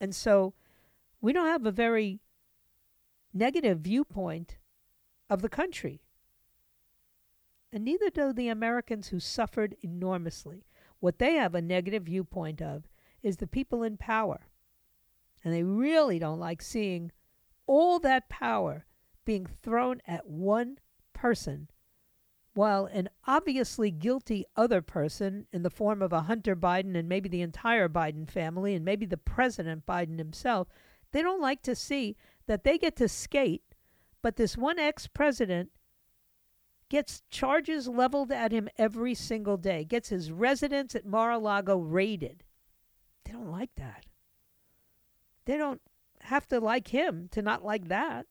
And 0.00 0.14
so 0.14 0.54
we 1.20 1.32
don't 1.32 1.46
have 1.46 1.64
a 1.64 1.72
very 1.72 2.20
negative 3.32 3.80
viewpoint 3.80 4.58
of 5.30 5.40
the 5.40 5.48
country. 5.48 6.02
And 7.72 7.84
neither 7.84 8.10
do 8.10 8.32
the 8.32 8.48
Americans 8.48 9.08
who 9.08 9.18
suffered 9.18 9.76
enormously. 9.82 10.64
What 11.00 11.18
they 11.18 11.34
have 11.34 11.54
a 11.54 11.62
negative 11.62 12.04
viewpoint 12.04 12.62
of 12.62 12.84
is 13.22 13.38
the 13.38 13.46
people 13.46 13.82
in 13.82 13.96
power. 13.96 14.48
And 15.42 15.52
they 15.52 15.62
really 15.62 16.18
don't 16.18 16.38
like 16.38 16.62
seeing 16.62 17.10
all 17.66 17.98
that 18.00 18.28
power 18.28 18.84
being 19.24 19.46
thrown 19.62 20.00
at 20.06 20.26
one 20.26 20.78
person 21.12 21.68
while 22.54 22.86
an 22.86 23.08
obviously 23.26 23.90
guilty 23.90 24.44
other 24.56 24.80
person 24.80 25.46
in 25.52 25.62
the 25.62 25.70
form 25.70 26.00
of 26.00 26.12
a 26.12 26.22
Hunter 26.22 26.54
Biden 26.54 26.96
and 26.96 27.08
maybe 27.08 27.28
the 27.28 27.42
entire 27.42 27.88
Biden 27.88 28.30
family 28.30 28.74
and 28.74 28.84
maybe 28.84 29.06
the 29.06 29.16
President 29.16 29.84
Biden 29.86 30.18
himself, 30.18 30.68
they 31.10 31.20
don't 31.20 31.40
like 31.40 31.62
to 31.62 31.74
see 31.74 32.16
that 32.46 32.64
they 32.64 32.78
get 32.78 32.96
to 32.96 33.08
skate, 33.08 33.62
but 34.22 34.36
this 34.36 34.56
one 34.56 34.78
ex 34.78 35.06
president 35.06 35.70
gets 36.88 37.22
charges 37.28 37.88
leveled 37.88 38.30
at 38.30 38.52
him 38.52 38.68
every 38.78 39.14
single 39.14 39.56
day, 39.56 39.84
gets 39.84 40.10
his 40.10 40.30
residence 40.30 40.94
at 40.94 41.06
Mar 41.06 41.32
a 41.32 41.38
Lago 41.38 41.78
raided. 41.78 42.44
They 43.24 43.32
don't 43.32 43.50
like 43.50 43.74
that. 43.76 44.06
They 45.44 45.56
don't 45.56 45.80
have 46.20 46.46
to 46.48 46.60
like 46.60 46.88
him 46.88 47.28
to 47.32 47.42
not 47.42 47.64
like 47.64 47.88
that. 47.88 48.26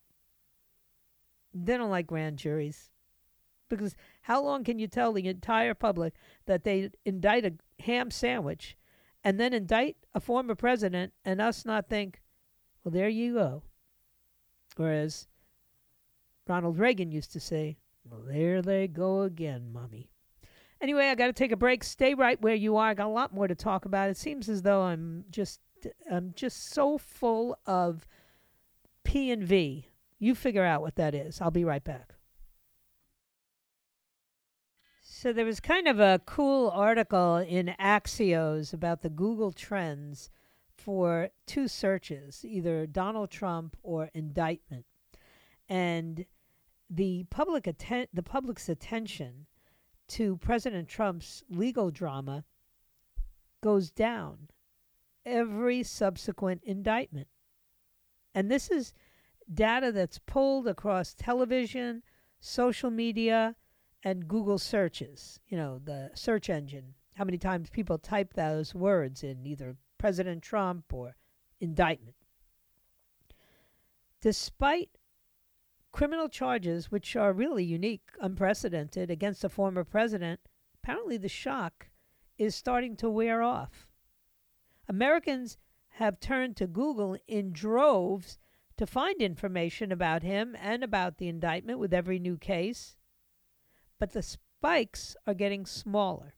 They 1.54 1.78
don't 1.78 1.90
like 1.90 2.08
grand 2.08 2.38
juries. 2.38 2.90
Because 3.70 3.96
how 4.24 4.42
long 4.44 4.64
can 4.64 4.80
you 4.80 4.88
tell 4.88 5.14
the 5.14 5.28
entire 5.28 5.74
public 5.74 6.14
that 6.46 6.64
they 6.64 6.90
indict 7.06 7.46
a 7.46 7.54
ham 7.84 8.12
sandwich 8.12 8.78
and 9.24 9.40
then 9.40 9.54
indict 9.54 9.98
a 10.14 10.20
former 10.20 10.56
president 10.56 11.14
and 11.26 11.42
us 11.42 11.66
not 11.66 11.90
think, 11.90 12.22
well, 12.84 12.92
there 12.92 13.10
you 13.10 13.34
go? 13.34 13.64
Whereas 14.76 15.28
Ronald 16.48 16.78
Reagan 16.78 17.12
used 17.12 17.32
to 17.34 17.40
say, 17.40 17.78
well, 18.10 18.22
there 18.28 18.62
they 18.62 18.88
go 18.88 19.22
again, 19.22 19.72
mummy. 19.72 20.10
Anyway, 20.82 21.08
I 21.08 21.16
got 21.16 21.28
to 21.28 21.34
take 21.34 21.54
a 21.54 21.58
break. 21.58 21.84
Stay 21.84 22.14
right 22.14 22.42
where 22.42 22.56
you 22.56 22.76
are. 22.76 22.90
I 22.90 22.94
got 22.94 23.08
a 23.08 23.10
lot 23.10 23.34
more 23.34 23.48
to 23.48 23.56
talk 23.56 23.86
about. 23.86 24.10
It 24.10 24.18
seems 24.18 24.50
as 24.50 24.64
though 24.64 24.82
I'm 24.82 25.24
just 25.32 25.62
I'm 26.12 26.34
just 26.36 26.70
so 26.72 26.98
full 26.98 27.58
of 27.66 28.06
P 29.04 29.32
and 29.32 29.44
V. 29.44 29.88
You 30.24 30.36
figure 30.36 30.64
out 30.64 30.82
what 30.82 30.96
that 30.96 31.14
is. 31.14 31.42
I'll 31.42 31.52
be 31.52 31.66
right 31.66 31.84
back. 31.84 32.14
So 35.02 35.34
there 35.34 35.44
was 35.44 35.60
kind 35.60 35.86
of 35.86 36.00
a 36.00 36.22
cool 36.26 36.70
article 36.70 37.36
in 37.36 37.76
Axios 37.78 38.74
about 38.74 39.02
the 39.02 39.10
Google 39.10 39.52
trends 39.52 40.30
for 40.78 41.28
two 41.46 41.68
searches, 41.68 42.46
either 42.46 42.88
Donald 42.88 43.32
Trump 43.32 43.76
or 43.84 44.10
indictment. 44.14 44.86
And 45.68 46.26
the 46.90 47.26
public 47.30 47.68
atten- 47.68 48.08
the 48.14 48.24
public's 48.24 48.70
attention 48.70 49.48
to 50.08 50.38
President 50.38 50.88
Trump's 50.88 51.44
legal 51.50 51.92
drama 51.92 52.46
goes 53.60 53.92
down 53.92 54.48
every 55.26 55.84
subsequent 55.84 56.64
indictment. 56.64 57.28
And 58.34 58.50
this 58.50 58.72
is 58.72 58.94
data 59.52 59.92
that's 59.92 60.20
pulled 60.20 60.68
across 60.68 61.14
television, 61.14 62.04
social 62.40 62.90
media, 62.90 63.56
and 64.04 64.28
Google 64.28 64.58
searches, 64.58 65.40
you 65.48 65.58
know, 65.58 65.80
the 65.84 66.12
search 66.14 66.50
engine. 66.50 66.94
How 67.16 67.24
many 67.24 67.38
times 67.38 67.70
people 67.70 67.98
type 67.98 68.34
those 68.34 68.76
words 68.76 69.24
in 69.24 69.46
either 69.46 69.78
President 69.98 70.44
Trump 70.44 70.92
or 70.92 71.16
indictment. 71.62 72.18
Despite 74.20 74.90
criminal 75.94 76.28
charges, 76.28 76.92
which 76.92 77.16
are 77.16 77.32
really 77.32 77.64
unique, 77.64 78.10
unprecedented, 78.20 79.10
against 79.10 79.46
a 79.46 79.50
former 79.50 79.86
president, 79.86 80.42
apparently 80.76 81.16
the 81.16 81.30
shock 81.30 81.88
is 82.38 82.54
starting 82.54 82.98
to 82.98 83.10
wear 83.10 83.42
off. 83.42 83.88
Americans 84.90 85.58
have 85.92 86.20
turned 86.20 86.58
to 86.58 86.68
Google 86.68 87.16
in 87.28 87.54
droves 87.54 88.40
to 88.84 88.88
find 88.88 89.22
information 89.22 89.94
about 89.94 90.24
him 90.24 90.58
and 90.60 90.84
about 90.84 91.18
the 91.18 91.30
indictment 91.30 91.80
with 91.80 91.94
every 91.94 92.20
new 92.20 92.36
case. 92.36 92.98
But 93.98 94.12
the 94.12 94.22
spikes 94.22 95.16
are 95.26 95.34
getting 95.34 95.66
smaller, 95.66 96.36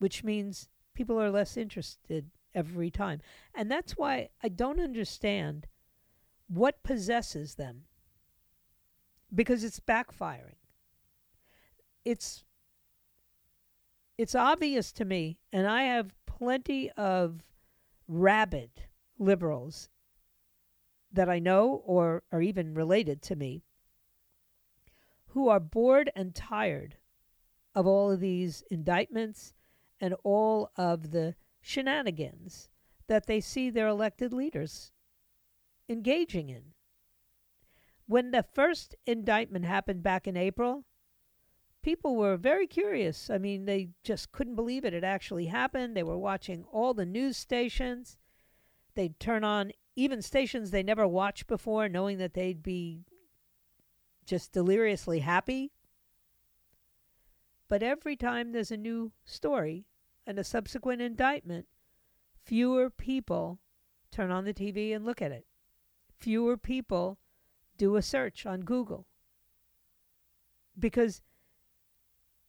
which 0.00 0.24
means 0.24 0.68
people 0.94 1.20
are 1.22 1.30
less 1.30 1.56
interested 1.56 2.28
every 2.56 2.90
time. 2.90 3.20
And 3.54 3.70
that's 3.70 3.96
why 3.96 4.30
I 4.42 4.48
don't 4.48 4.80
understand 4.80 5.68
what 6.48 6.82
possesses 6.82 7.54
them 7.54 7.82
because 9.32 9.62
it's 9.62 9.78
backfiring. 9.78 10.58
It's 12.04 12.42
it's 14.18 14.34
obvious 14.34 14.90
to 14.90 15.04
me 15.04 15.38
and 15.52 15.68
I 15.68 15.84
have 15.84 16.16
plenty 16.26 16.90
of 16.96 17.44
rabid 18.08 18.70
liberals 19.20 19.88
that 21.14 21.28
I 21.28 21.38
know 21.38 21.82
or 21.86 22.22
are 22.32 22.42
even 22.42 22.74
related 22.74 23.22
to 23.22 23.36
me 23.36 23.62
who 25.28 25.48
are 25.48 25.60
bored 25.60 26.10
and 26.14 26.34
tired 26.34 26.96
of 27.74 27.86
all 27.86 28.10
of 28.10 28.20
these 28.20 28.62
indictments 28.70 29.52
and 30.00 30.14
all 30.22 30.70
of 30.76 31.10
the 31.10 31.34
shenanigans 31.60 32.68
that 33.06 33.26
they 33.26 33.40
see 33.40 33.70
their 33.70 33.88
elected 33.88 34.32
leaders 34.32 34.92
engaging 35.88 36.50
in. 36.50 36.62
When 38.06 38.30
the 38.30 38.44
first 38.44 38.94
indictment 39.06 39.64
happened 39.64 40.02
back 40.02 40.26
in 40.26 40.36
April, 40.36 40.84
people 41.82 42.16
were 42.16 42.36
very 42.36 42.66
curious. 42.66 43.28
I 43.30 43.38
mean, 43.38 43.64
they 43.64 43.88
just 44.02 44.30
couldn't 44.30 44.56
believe 44.56 44.84
it. 44.84 44.94
It 44.94 45.04
actually 45.04 45.46
happened. 45.46 45.96
They 45.96 46.02
were 46.02 46.18
watching 46.18 46.64
all 46.70 46.94
the 46.94 47.06
news 47.06 47.36
stations. 47.36 48.18
They'd 48.94 49.18
turn 49.18 49.42
on 49.42 49.72
even 49.96 50.22
stations 50.22 50.70
they 50.70 50.82
never 50.82 51.06
watched 51.06 51.46
before, 51.46 51.88
knowing 51.88 52.18
that 52.18 52.34
they'd 52.34 52.62
be 52.62 53.04
just 54.26 54.52
deliriously 54.52 55.20
happy. 55.20 55.72
But 57.68 57.82
every 57.82 58.16
time 58.16 58.52
there's 58.52 58.70
a 58.70 58.76
new 58.76 59.12
story 59.24 59.86
and 60.26 60.38
a 60.38 60.44
subsequent 60.44 61.00
indictment, 61.00 61.66
fewer 62.44 62.90
people 62.90 63.60
turn 64.10 64.30
on 64.30 64.44
the 64.44 64.54
TV 64.54 64.94
and 64.94 65.04
look 65.04 65.22
at 65.22 65.32
it. 65.32 65.46
Fewer 66.18 66.56
people 66.56 67.18
do 67.76 67.96
a 67.96 68.02
search 68.02 68.46
on 68.46 68.60
Google 68.60 69.06
because 70.78 71.22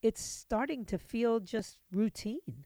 it's 0.01 0.21
starting 0.21 0.85
to 0.85 0.97
feel 0.97 1.39
just 1.39 1.79
routine. 1.91 2.65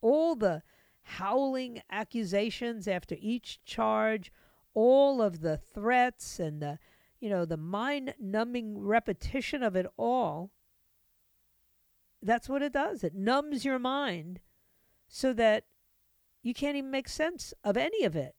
All 0.00 0.34
the 0.34 0.62
howling 1.06 1.80
accusations 1.88 2.88
after 2.88 3.14
each 3.20 3.64
charge, 3.64 4.32
all 4.74 5.22
of 5.22 5.40
the 5.40 5.56
threats 5.56 6.40
and 6.40 6.60
the 6.60 6.78
you 7.20 7.30
know 7.30 7.44
the 7.44 7.56
mind 7.56 8.14
numbing 8.20 8.78
repetition 8.78 9.62
of 9.62 9.76
it 9.76 9.86
all. 9.96 10.50
That's 12.20 12.48
what 12.48 12.62
it 12.62 12.72
does. 12.72 13.04
It 13.04 13.14
numbs 13.14 13.64
your 13.64 13.78
mind 13.78 14.40
so 15.08 15.32
that 15.34 15.64
you 16.42 16.52
can't 16.52 16.76
even 16.76 16.90
make 16.90 17.08
sense 17.08 17.54
of 17.62 17.76
any 17.76 18.04
of 18.04 18.16
it. 18.16 18.34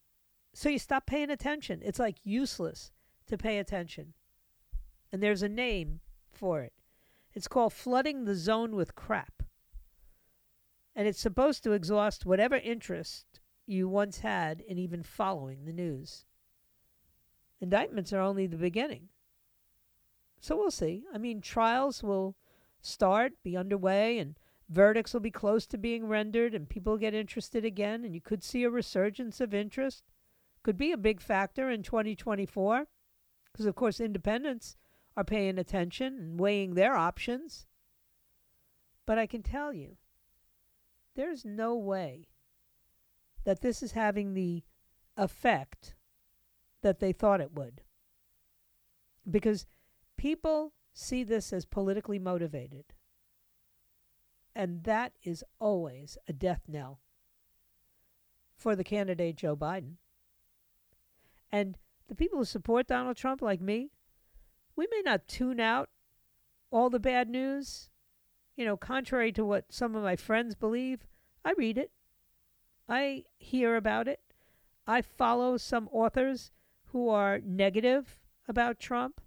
So 0.52 0.68
you 0.68 0.78
stop 0.78 1.06
paying 1.06 1.30
attention. 1.30 1.80
It's 1.82 1.98
like 1.98 2.18
useless 2.24 2.92
to 3.26 3.38
pay 3.38 3.58
attention. 3.58 4.12
And 5.10 5.22
there's 5.22 5.42
a 5.42 5.48
name 5.48 6.00
for 6.30 6.60
it. 6.60 6.74
It's 7.32 7.48
called 7.48 7.72
flooding 7.72 8.24
the 8.24 8.34
zone 8.34 8.76
with 8.76 8.94
crap. 8.94 9.37
And 10.98 11.06
it's 11.06 11.20
supposed 11.20 11.62
to 11.62 11.74
exhaust 11.74 12.26
whatever 12.26 12.56
interest 12.56 13.38
you 13.66 13.88
once 13.88 14.18
had 14.18 14.60
in 14.62 14.78
even 14.78 15.04
following 15.04 15.64
the 15.64 15.72
news. 15.72 16.24
Indictments 17.60 18.12
are 18.12 18.20
only 18.20 18.48
the 18.48 18.56
beginning. 18.56 19.10
So 20.40 20.56
we'll 20.56 20.72
see. 20.72 21.04
I 21.14 21.18
mean, 21.18 21.40
trials 21.40 22.02
will 22.02 22.34
start, 22.80 23.34
be 23.44 23.56
underway, 23.56 24.18
and 24.18 24.40
verdicts 24.68 25.14
will 25.14 25.20
be 25.20 25.30
close 25.30 25.68
to 25.68 25.78
being 25.78 26.08
rendered, 26.08 26.52
and 26.52 26.68
people 26.68 26.96
get 26.96 27.14
interested 27.14 27.64
again, 27.64 28.04
and 28.04 28.12
you 28.12 28.20
could 28.20 28.42
see 28.42 28.64
a 28.64 28.70
resurgence 28.70 29.40
of 29.40 29.54
interest. 29.54 30.02
Could 30.64 30.76
be 30.76 30.90
a 30.90 30.96
big 30.96 31.20
factor 31.20 31.70
in 31.70 31.84
2024, 31.84 32.88
because, 33.52 33.66
of 33.66 33.76
course, 33.76 34.00
independents 34.00 34.76
are 35.16 35.22
paying 35.22 35.58
attention 35.58 36.18
and 36.18 36.40
weighing 36.40 36.74
their 36.74 36.96
options. 36.96 37.68
But 39.06 39.16
I 39.16 39.28
can 39.28 39.44
tell 39.44 39.72
you, 39.72 39.96
there's 41.18 41.44
no 41.44 41.74
way 41.74 42.28
that 43.44 43.60
this 43.60 43.82
is 43.82 43.90
having 43.90 44.34
the 44.34 44.62
effect 45.16 45.96
that 46.80 47.00
they 47.00 47.10
thought 47.10 47.40
it 47.40 47.52
would. 47.52 47.82
Because 49.28 49.66
people 50.16 50.74
see 50.92 51.24
this 51.24 51.52
as 51.52 51.64
politically 51.64 52.20
motivated. 52.20 52.84
And 54.54 54.84
that 54.84 55.12
is 55.24 55.42
always 55.58 56.16
a 56.28 56.32
death 56.32 56.62
knell 56.68 57.00
for 58.56 58.76
the 58.76 58.84
candidate 58.84 59.34
Joe 59.34 59.56
Biden. 59.56 59.94
And 61.50 61.78
the 62.06 62.14
people 62.14 62.38
who 62.38 62.44
support 62.44 62.86
Donald 62.86 63.16
Trump, 63.16 63.42
like 63.42 63.60
me, 63.60 63.90
we 64.76 64.86
may 64.88 65.02
not 65.04 65.26
tune 65.26 65.58
out 65.58 65.88
all 66.70 66.90
the 66.90 67.00
bad 67.00 67.28
news. 67.28 67.90
You 68.58 68.64
know, 68.64 68.76
contrary 68.76 69.30
to 69.34 69.44
what 69.44 69.72
some 69.72 69.94
of 69.94 70.02
my 70.02 70.16
friends 70.16 70.56
believe, 70.56 71.06
I 71.44 71.52
read 71.56 71.78
it. 71.78 71.92
I 72.88 73.22
hear 73.38 73.76
about 73.76 74.08
it. 74.08 74.18
I 74.84 75.00
follow 75.00 75.56
some 75.58 75.88
authors 75.92 76.50
who 76.86 77.08
are 77.08 77.38
negative 77.38 78.18
about 78.48 78.80
Trump. 78.80 79.20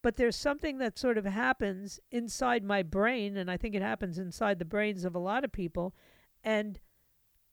But 0.00 0.14
there's 0.14 0.36
something 0.36 0.78
that 0.78 0.96
sort 0.96 1.18
of 1.18 1.24
happens 1.24 1.98
inside 2.12 2.62
my 2.62 2.84
brain, 2.84 3.36
and 3.36 3.50
I 3.50 3.56
think 3.56 3.74
it 3.74 3.82
happens 3.82 4.16
inside 4.16 4.60
the 4.60 4.64
brains 4.64 5.04
of 5.04 5.16
a 5.16 5.18
lot 5.18 5.42
of 5.42 5.50
people. 5.50 5.92
And 6.44 6.78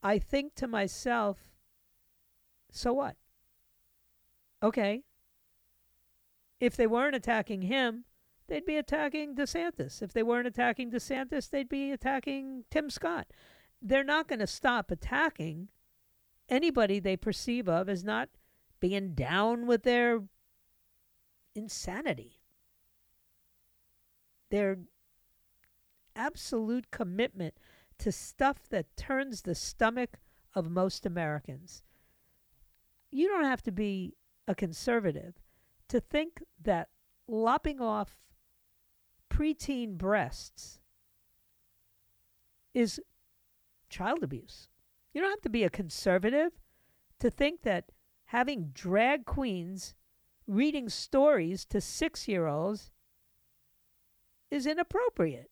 I 0.03 0.19
think 0.19 0.53
to 0.57 0.67
myself, 0.67 1.39
so 2.69 2.93
what? 2.93 3.15
Okay. 4.61 5.01
If 6.59 6.77
they 6.77 6.85
weren't 6.85 7.15
attacking 7.15 7.63
him, 7.63 8.05
they'd 8.47 8.65
be 8.65 8.77
attacking 8.77 9.35
DeSantis. 9.35 10.01
If 10.01 10.13
they 10.13 10.23
weren't 10.23 10.47
attacking 10.47 10.91
DeSantis, 10.91 11.49
they'd 11.49 11.69
be 11.69 11.91
attacking 11.91 12.65
Tim 12.69 12.89
Scott. 12.89 13.27
They're 13.81 14.03
not 14.03 14.27
going 14.27 14.39
to 14.39 14.47
stop 14.47 14.91
attacking 14.91 15.69
anybody 16.49 16.99
they 16.99 17.17
perceive 17.17 17.67
of 17.67 17.89
as 17.89 18.03
not 18.03 18.29
being 18.79 19.13
down 19.13 19.65
with 19.65 19.83
their 19.83 20.21
insanity. 21.55 22.41
Their 24.49 24.79
absolute 26.15 26.91
commitment 26.91 27.55
to 27.99 28.11
stuff 28.11 28.67
that 28.69 28.95
turns 28.97 29.41
the 29.41 29.55
stomach 29.55 30.19
of 30.53 30.69
most 30.69 31.05
Americans. 31.05 31.83
You 33.11 33.27
don't 33.27 33.45
have 33.45 33.63
to 33.63 33.71
be 33.71 34.15
a 34.47 34.55
conservative 34.55 35.35
to 35.87 35.99
think 35.99 36.41
that 36.61 36.89
lopping 37.27 37.79
off 37.79 38.17
preteen 39.33 39.97
breasts 39.97 40.79
is 42.73 42.99
child 43.89 44.23
abuse. 44.23 44.67
You 45.13 45.21
don't 45.21 45.31
have 45.31 45.41
to 45.41 45.49
be 45.49 45.63
a 45.63 45.69
conservative 45.69 46.51
to 47.19 47.29
think 47.29 47.63
that 47.63 47.91
having 48.25 48.71
drag 48.73 49.25
queens 49.25 49.95
reading 50.47 50.89
stories 50.89 51.65
to 51.65 51.81
six 51.81 52.27
year 52.27 52.47
olds 52.47 52.91
is 54.51 54.67
inappropriate. 54.67 55.49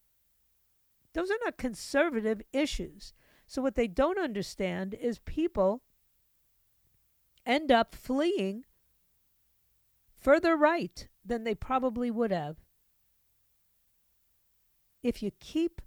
Those 1.14 1.30
are 1.30 1.38
not 1.44 1.58
conservative 1.58 2.40
issues. 2.52 3.14
So, 3.46 3.60
what 3.60 3.74
they 3.74 3.88
don't 3.88 4.18
understand 4.18 4.94
is 4.94 5.18
people 5.18 5.82
end 7.44 7.70
up 7.70 7.94
fleeing 7.94 8.64
further 10.16 10.56
right 10.56 11.08
than 11.24 11.44
they 11.44 11.54
probably 11.54 12.10
would 12.10 12.30
have. 12.30 12.61
If 15.02 15.22
you 15.22 15.30
keep 15.40 15.80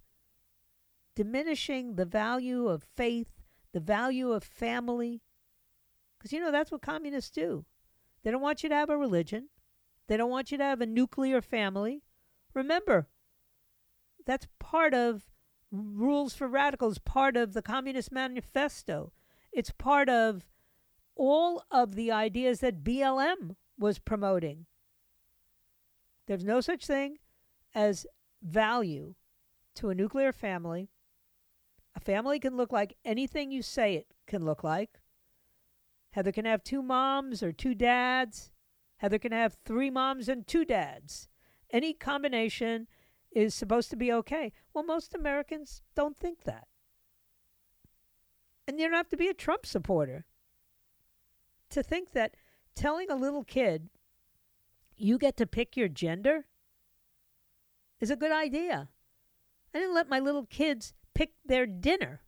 diminishing 1.15 1.95
the 1.95 2.05
value 2.05 2.67
of 2.67 2.83
faith, 2.83 3.31
the 3.71 3.79
value 3.79 4.31
of 4.31 4.43
family, 4.43 5.21
because 6.17 6.33
you 6.33 6.39
know 6.39 6.51
that's 6.51 6.71
what 6.71 6.81
communists 6.81 7.31
do. 7.31 7.65
They 8.23 8.31
don't 8.31 8.41
want 8.41 8.63
you 8.63 8.69
to 8.69 8.75
have 8.75 8.89
a 8.89 8.97
religion, 8.97 9.49
they 10.07 10.17
don't 10.17 10.29
want 10.29 10.51
you 10.51 10.57
to 10.57 10.63
have 10.63 10.81
a 10.81 10.85
nuclear 10.85 11.41
family. 11.41 12.03
Remember, 12.53 13.07
that's 14.25 14.47
part 14.59 14.93
of 14.93 15.23
Rules 15.71 16.33
for 16.33 16.47
Radicals, 16.47 16.99
part 16.99 17.35
of 17.35 17.53
the 17.53 17.61
Communist 17.61 18.11
Manifesto. 18.11 19.11
It's 19.51 19.71
part 19.71 20.09
of 20.09 20.45
all 21.15 21.63
of 21.71 21.95
the 21.95 22.11
ideas 22.11 22.59
that 22.59 22.83
BLM 22.83 23.55
was 23.77 23.99
promoting. 23.99 24.65
There's 26.27 26.43
no 26.43 26.61
such 26.61 26.85
thing 26.85 27.17
as 27.73 28.05
value 28.45 29.15
to 29.75 29.89
a 29.89 29.95
nuclear 29.95 30.31
family. 30.31 30.89
A 31.95 31.99
family 31.99 32.39
can 32.39 32.55
look 32.55 32.71
like 32.71 32.97
anything 33.03 33.51
you 33.51 33.61
say 33.61 33.95
it 33.95 34.07
can 34.27 34.45
look 34.45 34.63
like. 34.63 34.99
Heather 36.11 36.31
can 36.31 36.45
have 36.45 36.63
two 36.63 36.81
moms 36.81 37.43
or 37.43 37.51
two 37.51 37.75
dads. 37.75 38.51
Heather 38.97 39.19
can 39.19 39.31
have 39.31 39.57
three 39.65 39.89
moms 39.89 40.29
and 40.29 40.47
two 40.47 40.63
dads. 40.63 41.27
Any 41.71 41.93
combination 41.93 42.87
is 43.31 43.53
supposed 43.53 43.89
to 43.89 43.97
be 43.97 44.11
okay. 44.13 44.53
Well, 44.73 44.85
most 44.85 45.13
Americans 45.13 45.81
don't 45.95 46.17
think 46.17 46.43
that. 46.43 46.67
And 48.67 48.79
you 48.79 48.87
don't 48.87 48.95
have 48.95 49.09
to 49.09 49.17
be 49.17 49.27
a 49.27 49.33
Trump 49.33 49.65
supporter 49.65 50.25
to 51.69 51.83
think 51.83 52.11
that 52.13 52.35
telling 52.75 53.09
a 53.09 53.15
little 53.15 53.43
kid 53.43 53.89
you 54.95 55.17
get 55.17 55.35
to 55.37 55.45
pick 55.45 55.75
your 55.75 55.89
gender 55.89 56.45
is 58.05 58.11
a 58.11 58.15
good 58.15 58.31
idea. 58.31 58.89
I 59.73 59.79
didn't 59.79 59.95
let 59.95 60.09
my 60.09 60.19
little 60.19 60.45
kids 60.45 60.93
pick 61.13 61.33
their 61.45 61.65
dinner. 61.65 62.21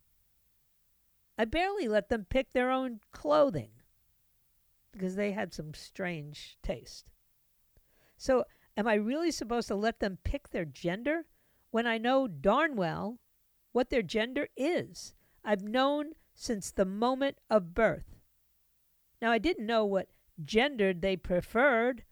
I 1.38 1.44
barely 1.44 1.88
let 1.88 2.08
them 2.08 2.26
pick 2.28 2.52
their 2.52 2.70
own 2.70 3.00
clothing 3.12 3.70
because 4.92 5.16
they 5.16 5.32
had 5.32 5.54
some 5.54 5.74
strange 5.74 6.58
taste. 6.62 7.10
So 8.16 8.44
Am 8.78 8.86
I 8.86 8.94
really 8.94 9.32
supposed 9.32 9.66
to 9.68 9.74
let 9.74 9.98
them 9.98 10.18
pick 10.22 10.50
their 10.50 10.64
gender 10.64 11.26
when 11.72 11.88
I 11.88 11.98
know 11.98 12.28
darn 12.28 12.76
well 12.76 13.18
what 13.72 13.90
their 13.90 14.02
gender 14.02 14.46
is? 14.56 15.14
I've 15.44 15.64
known 15.64 16.12
since 16.32 16.70
the 16.70 16.84
moment 16.84 17.38
of 17.50 17.74
birth. 17.74 18.20
Now, 19.20 19.32
I 19.32 19.38
didn't 19.38 19.66
know 19.66 19.84
what 19.84 20.10
gender 20.44 20.94
they 20.94 21.16
preferred 21.16 22.04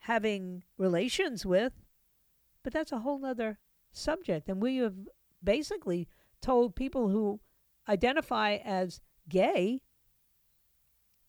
having 0.00 0.64
relations 0.78 1.44
with, 1.44 1.74
but 2.66 2.72
that's 2.72 2.90
a 2.90 2.98
whole 2.98 3.24
other 3.24 3.60
subject. 3.92 4.48
And 4.48 4.60
we 4.60 4.78
have 4.78 4.96
basically 5.40 6.08
told 6.40 6.74
people 6.74 7.10
who 7.10 7.38
identify 7.88 8.56
as 8.56 9.00
gay 9.28 9.82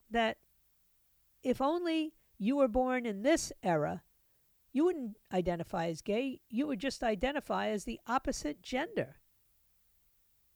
that 0.09 0.37
if 1.43 1.61
only 1.61 2.15
you 2.39 2.55
were 2.55 2.67
born 2.67 3.05
in 3.05 3.21
this 3.21 3.53
era, 3.61 4.01
you 4.73 4.85
wouldn't 4.85 5.15
identify 5.31 5.89
as 5.89 6.01
gay, 6.01 6.41
you 6.49 6.65
would 6.65 6.79
just 6.79 7.03
identify 7.03 7.67
as 7.67 7.83
the 7.83 7.99
opposite 8.07 8.63
gender. 8.63 9.17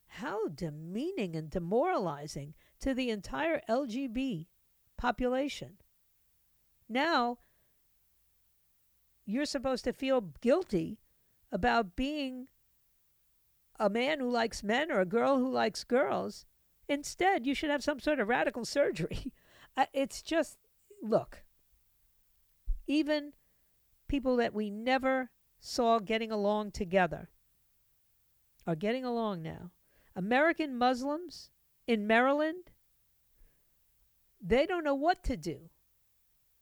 How 0.07 0.47
demeaning 0.47 1.35
and 1.35 1.51
demoralizing 1.51 2.55
to 2.79 2.95
the 2.95 3.11
entire 3.11 3.61
LGB 3.69 4.47
population. 4.97 5.77
Now, 6.89 7.37
you're 9.25 9.45
supposed 9.45 9.83
to 9.85 9.93
feel 9.93 10.21
guilty 10.41 10.99
about 11.51 11.95
being 11.95 12.47
a 13.79 13.89
man 13.89 14.19
who 14.19 14.29
likes 14.29 14.63
men 14.63 14.91
or 14.91 15.01
a 15.01 15.05
girl 15.05 15.37
who 15.37 15.49
likes 15.51 15.83
girls. 15.83 16.45
Instead, 16.87 17.45
you 17.45 17.55
should 17.55 17.69
have 17.69 17.83
some 17.83 17.99
sort 17.99 18.19
of 18.19 18.27
radical 18.27 18.65
surgery. 18.65 19.33
it's 19.93 20.21
just, 20.21 20.57
look, 21.01 21.43
even 22.87 23.33
people 24.07 24.35
that 24.35 24.53
we 24.53 24.69
never 24.69 25.29
saw 25.59 25.99
getting 25.99 26.31
along 26.31 26.71
together 26.71 27.29
are 28.67 28.75
getting 28.75 29.05
along 29.05 29.41
now. 29.41 29.71
American 30.15 30.77
Muslims 30.77 31.49
in 31.87 32.05
Maryland, 32.05 32.71
they 34.41 34.65
don't 34.65 34.83
know 34.83 34.95
what 34.95 35.23
to 35.23 35.37
do. 35.37 35.69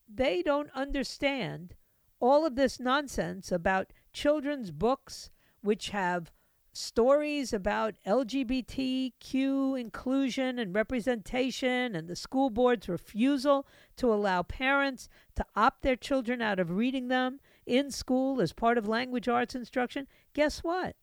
They 0.08 0.42
don't 0.42 0.70
understand 0.74 1.76
all 2.20 2.46
of 2.46 2.56
this 2.56 2.80
nonsense 2.80 3.52
about 3.52 3.94
children's 4.14 4.72
books, 4.72 5.30
which 5.62 5.90
have 5.90 6.32
stories 6.72 7.52
about 7.52 7.96
LGBTQ 8.06 9.80
inclusion 9.80 10.60
and 10.60 10.74
representation 10.76 11.96
and 11.96 12.08
the 12.08 12.16
school 12.16 12.50
board's 12.50 12.88
refusal 12.88 13.68
to 13.98 14.14
allow 14.14 14.44
parents 14.44 15.10
to 15.36 15.46
opt 15.56 15.82
their 15.82 15.96
children 15.96 16.42
out 16.42 16.60
of 16.60 16.72
reading 16.72 17.08
them 17.08 17.40
in 17.66 17.92
school 17.92 18.40
as 18.42 18.54
part 18.54 18.78
of 18.78 18.88
language 18.88 19.28
arts 19.28 19.56
instruction, 19.56 20.08
guess 20.34 20.60
what? 20.60 20.96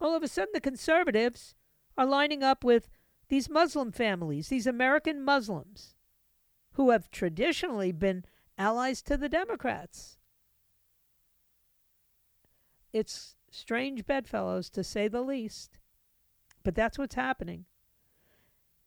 All 0.00 0.14
of 0.16 0.22
a 0.22 0.28
sudden, 0.28 0.52
the 0.54 0.60
conservatives 0.60 1.54
are 1.96 2.06
lining 2.06 2.42
up 2.42 2.64
with 2.64 2.88
these 3.28 3.50
Muslim 3.50 3.92
families, 3.92 4.48
these 4.48 4.66
American 4.66 5.22
Muslims, 5.22 5.94
who 6.72 6.90
have 6.90 7.10
traditionally 7.10 7.92
been 7.92 8.24
allies 8.58 9.02
to 9.02 9.16
the 9.16 9.28
Democrats. 9.28 10.18
It's 12.92 13.36
strange 13.50 14.06
bedfellows, 14.06 14.70
to 14.70 14.84
say 14.84 15.08
the 15.08 15.22
least. 15.22 15.78
But 16.62 16.74
that's 16.74 16.98
what's 16.98 17.14
happening. 17.14 17.64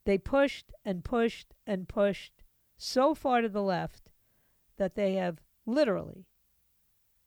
They 0.06 0.18
pushed 0.18 0.72
and 0.84 1.04
pushed 1.04 1.54
and 1.66 1.88
pushed 1.88 2.44
so 2.78 3.16
far 3.16 3.42
to 3.42 3.50
the 3.50 3.64
left 3.64 4.12
that 4.78 4.96
they 4.96 5.14
have 5.14 5.42
literally 5.66 6.26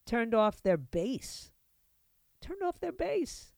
turned 0.04 0.34
off 0.34 0.62
their 0.62 0.76
base 0.76 1.50
turned 2.46 2.62
off 2.62 2.80
their 2.80 2.92
base. 2.92 3.52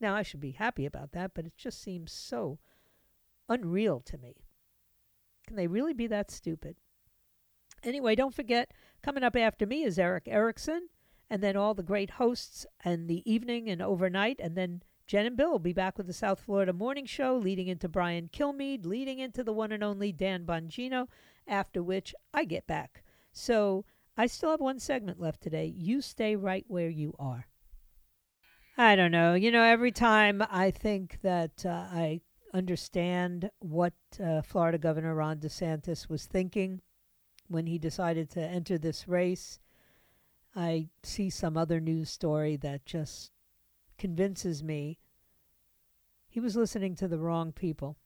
Now, 0.00 0.14
I 0.14 0.22
should 0.22 0.40
be 0.40 0.52
happy 0.52 0.84
about 0.84 1.12
that, 1.12 1.32
but 1.34 1.46
it 1.46 1.56
just 1.56 1.80
seems 1.80 2.12
so 2.12 2.58
unreal 3.48 4.00
to 4.00 4.18
me. 4.18 4.44
Can 5.46 5.56
they 5.56 5.66
really 5.66 5.94
be 5.94 6.06
that 6.08 6.30
stupid? 6.30 6.76
Anyway, 7.82 8.14
don't 8.14 8.34
forget, 8.34 8.72
coming 9.02 9.22
up 9.22 9.36
after 9.36 9.66
me 9.66 9.84
is 9.84 9.98
Erick 9.98 10.24
Erickson, 10.26 10.88
and 11.28 11.42
then 11.42 11.56
all 11.56 11.74
the 11.74 11.82
great 11.82 12.10
hosts 12.10 12.66
and 12.84 13.08
the 13.08 13.22
evening 13.30 13.68
and 13.68 13.82
overnight, 13.82 14.40
and 14.40 14.56
then 14.56 14.82
Jen 15.06 15.26
and 15.26 15.36
Bill 15.36 15.52
will 15.52 15.58
be 15.58 15.72
back 15.72 15.96
with 15.96 16.06
the 16.06 16.12
South 16.12 16.40
Florida 16.40 16.72
Morning 16.72 17.06
Show, 17.06 17.36
leading 17.36 17.68
into 17.68 17.88
Brian 17.88 18.28
Kilmeade, 18.32 18.84
leading 18.84 19.18
into 19.18 19.44
the 19.44 19.52
one 19.52 19.70
and 19.72 19.84
only 19.84 20.12
Dan 20.12 20.44
Bongino, 20.44 21.06
after 21.46 21.82
which 21.82 22.14
I 22.34 22.44
get 22.44 22.66
back. 22.66 23.04
So 23.32 23.84
I 24.16 24.26
still 24.26 24.50
have 24.50 24.60
one 24.60 24.80
segment 24.80 25.20
left 25.20 25.42
today. 25.42 25.66
You 25.66 26.00
stay 26.00 26.34
right 26.34 26.64
where 26.66 26.88
you 26.88 27.14
are. 27.18 27.46
I 28.78 28.96
don't 28.96 29.12
know. 29.12 29.34
You 29.34 29.50
know, 29.50 29.62
every 29.62 29.92
time 29.92 30.42
I 30.50 30.70
think 30.70 31.18
that 31.22 31.64
uh, 31.64 31.86
I 31.90 32.20
understand 32.52 33.50
what 33.60 33.94
uh, 34.22 34.42
Florida 34.42 34.78
Governor 34.78 35.14
Ron 35.14 35.38
DeSantis 35.38 36.08
was 36.08 36.26
thinking 36.26 36.80
when 37.48 37.66
he 37.66 37.78
decided 37.78 38.28
to 38.30 38.40
enter 38.40 38.76
this 38.76 39.06
race, 39.06 39.60
I 40.56 40.88
see 41.02 41.28
some 41.28 41.56
other 41.56 41.80
news 41.80 42.08
story 42.08 42.56
that 42.56 42.86
just 42.86 43.30
convinces 43.98 44.62
me 44.62 44.98
he 46.28 46.40
was 46.40 46.56
listening 46.56 46.94
to 46.96 47.08
the 47.08 47.18
wrong 47.18 47.52
people. 47.52 47.98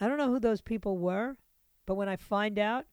I 0.00 0.08
don't 0.08 0.18
know 0.18 0.28
who 0.28 0.40
those 0.40 0.62
people 0.62 0.96
were, 0.96 1.36
but 1.86 1.94
when 1.94 2.08
I 2.08 2.16
find 2.16 2.58
out, 2.58 2.86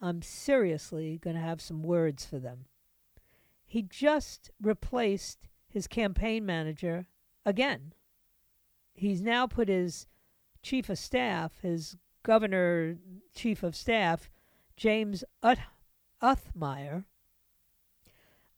I'm 0.00 0.20
seriously 0.20 1.18
going 1.18 1.36
to 1.36 1.42
have 1.42 1.62
some 1.62 1.82
words 1.82 2.26
for 2.26 2.38
them. 2.38 2.66
He 3.64 3.82
just 3.82 4.50
replaced 4.60 5.48
his 5.68 5.86
campaign 5.86 6.44
manager 6.44 7.06
again. 7.44 7.94
He's 8.94 9.22
now 9.22 9.46
put 9.46 9.68
his 9.68 10.06
chief 10.62 10.88
of 10.88 10.98
staff, 10.98 11.60
his 11.62 11.96
governor 12.22 12.98
chief 13.34 13.62
of 13.62 13.74
staff, 13.74 14.30
James 14.76 15.24
Ut- 15.42 15.58
Uthmeier, 16.22 17.04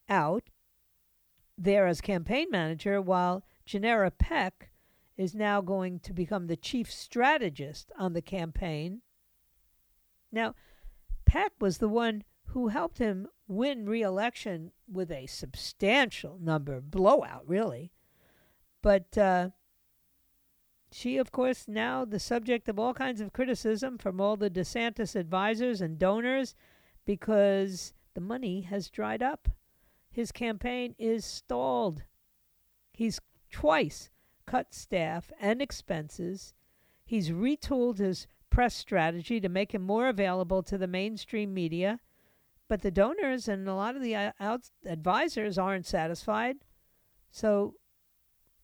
out 0.08 0.44
there 1.56 1.86
as 1.86 2.00
campaign 2.00 2.46
manager, 2.50 3.00
while 3.00 3.44
Generra 3.66 4.10
Peck 4.16 4.70
is 5.16 5.34
now 5.34 5.60
going 5.60 5.98
to 6.00 6.12
become 6.12 6.46
the 6.46 6.56
chief 6.56 6.90
strategist 6.92 7.90
on 7.98 8.12
the 8.12 8.22
campaign. 8.22 9.02
Now, 10.30 10.54
Peck 11.26 11.52
was 11.60 11.78
the 11.78 11.88
one 11.88 12.22
who 12.46 12.68
helped 12.68 12.98
him 12.98 13.28
win 13.46 13.86
re 13.86 14.02
election 14.02 14.72
with 14.90 15.10
a 15.10 15.26
substantial 15.26 16.38
number, 16.40 16.80
blowout, 16.80 17.46
really. 17.46 17.92
But 18.80 19.18
uh, 19.18 19.50
she, 20.92 21.18
of 21.18 21.32
course, 21.32 21.66
now 21.68 22.04
the 22.04 22.20
subject 22.20 22.68
of 22.68 22.78
all 22.78 22.94
kinds 22.94 23.20
of 23.20 23.32
criticism 23.32 23.98
from 23.98 24.20
all 24.20 24.36
the 24.36 24.48
DeSantis 24.48 25.14
advisors 25.14 25.80
and 25.80 25.98
donors 25.98 26.54
because 27.04 27.92
the 28.14 28.20
money 28.20 28.62
has 28.62 28.88
dried 28.88 29.22
up. 29.22 29.48
His 30.10 30.32
campaign 30.32 30.94
is 30.98 31.24
stalled. 31.24 32.04
He's 32.92 33.20
twice 33.50 34.10
cut 34.46 34.74
staff 34.74 35.30
and 35.40 35.60
expenses. 35.60 36.54
He's 37.04 37.30
retooled 37.30 37.98
his 37.98 38.26
press 38.50 38.74
strategy 38.74 39.40
to 39.40 39.48
make 39.48 39.72
him 39.72 39.82
more 39.82 40.08
available 40.08 40.62
to 40.64 40.78
the 40.78 40.86
mainstream 40.86 41.52
media. 41.52 42.00
But 42.66 42.82
the 42.82 42.90
donors 42.90 43.48
and 43.48 43.68
a 43.68 43.74
lot 43.74 43.96
of 43.96 44.02
the 44.02 44.14
uh, 44.14 44.32
out- 44.40 44.70
advisors 44.84 45.58
aren't 45.58 45.86
satisfied. 45.86 46.56
So 47.30 47.74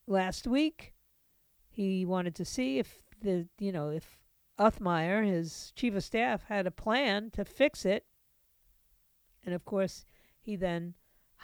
last 0.06 0.46
week, 0.46 0.94
he 1.68 2.04
wanted 2.04 2.34
to 2.36 2.44
see 2.44 2.78
if 2.78 3.02
the 3.20 3.48
you 3.58 3.72
know 3.72 3.90
if 3.90 4.20
Uthmeier, 4.58 5.26
his 5.26 5.72
chief 5.74 5.94
of 5.94 6.04
staff, 6.04 6.44
had 6.44 6.66
a 6.66 6.70
plan 6.70 7.30
to 7.30 7.44
fix 7.44 7.84
it. 7.84 8.04
And 9.44 9.54
of 9.54 9.64
course, 9.64 10.06
he 10.40 10.56
then 10.56 10.94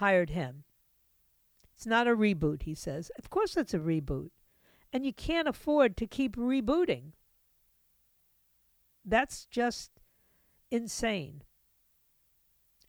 hired 0.00 0.30
him. 0.30 0.64
It's 1.74 1.86
not 1.86 2.08
a 2.08 2.16
reboot, 2.16 2.62
he 2.62 2.74
says. 2.74 3.10
Of 3.18 3.28
course, 3.28 3.56
it's 3.56 3.74
a 3.74 3.78
reboot. 3.78 4.30
And 4.92 5.04
you 5.04 5.12
can't 5.12 5.46
afford 5.46 5.96
to 5.98 6.06
keep 6.06 6.36
rebooting. 6.36 7.12
That's 9.04 9.44
just 9.44 9.92
insane. 10.70 11.42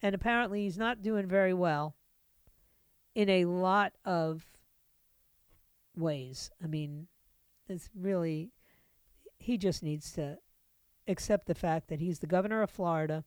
And 0.01 0.16
apparently, 0.16 0.64
he's 0.64 0.78
not 0.78 1.01
doing 1.01 1.28
very 1.28 1.53
well 1.53 1.95
in 3.14 3.30
a 3.30 3.45
lot 3.45 3.93
of 4.03 4.45
ways. 5.95 6.49
I 6.64 6.68
mean, 6.68 7.07
it's 7.68 7.89
really, 7.93 8.51
he 9.38 9.57
just 9.57 9.84
needs 9.84 10.14
to 10.14 10.38
accept 11.07 11.45
the 11.45 11.55
fact 11.55 11.89
that 11.89 11.99
he's 11.99 12.20
the 12.20 12.28
governor 12.28 12.62
of 12.62 12.70
Florida 12.70 13.26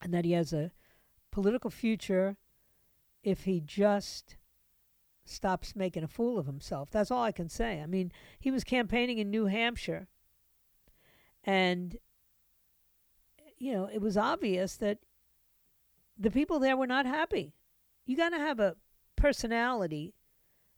and 0.00 0.14
that 0.14 0.24
he 0.24 0.32
has 0.32 0.52
a 0.52 0.70
political 1.32 1.70
future 1.70 2.36
if 3.28 3.44
he 3.44 3.60
just 3.60 4.36
stops 5.24 5.76
making 5.76 6.02
a 6.02 6.08
fool 6.08 6.38
of 6.38 6.46
himself. 6.46 6.90
That's 6.90 7.10
all 7.10 7.22
I 7.22 7.32
can 7.32 7.50
say. 7.50 7.82
I 7.82 7.86
mean, 7.86 8.10
he 8.40 8.50
was 8.50 8.64
campaigning 8.64 9.18
in 9.18 9.30
New 9.30 9.44
Hampshire, 9.46 10.08
and, 11.44 11.96
you 13.58 13.74
know, 13.74 13.88
it 13.92 14.00
was 14.00 14.16
obvious 14.16 14.76
that 14.76 14.98
the 16.18 16.30
people 16.30 16.58
there 16.58 16.76
were 16.76 16.86
not 16.86 17.04
happy. 17.04 17.52
You 18.06 18.16
got 18.16 18.30
to 18.30 18.38
have 18.38 18.58
a 18.58 18.76
personality 19.16 20.14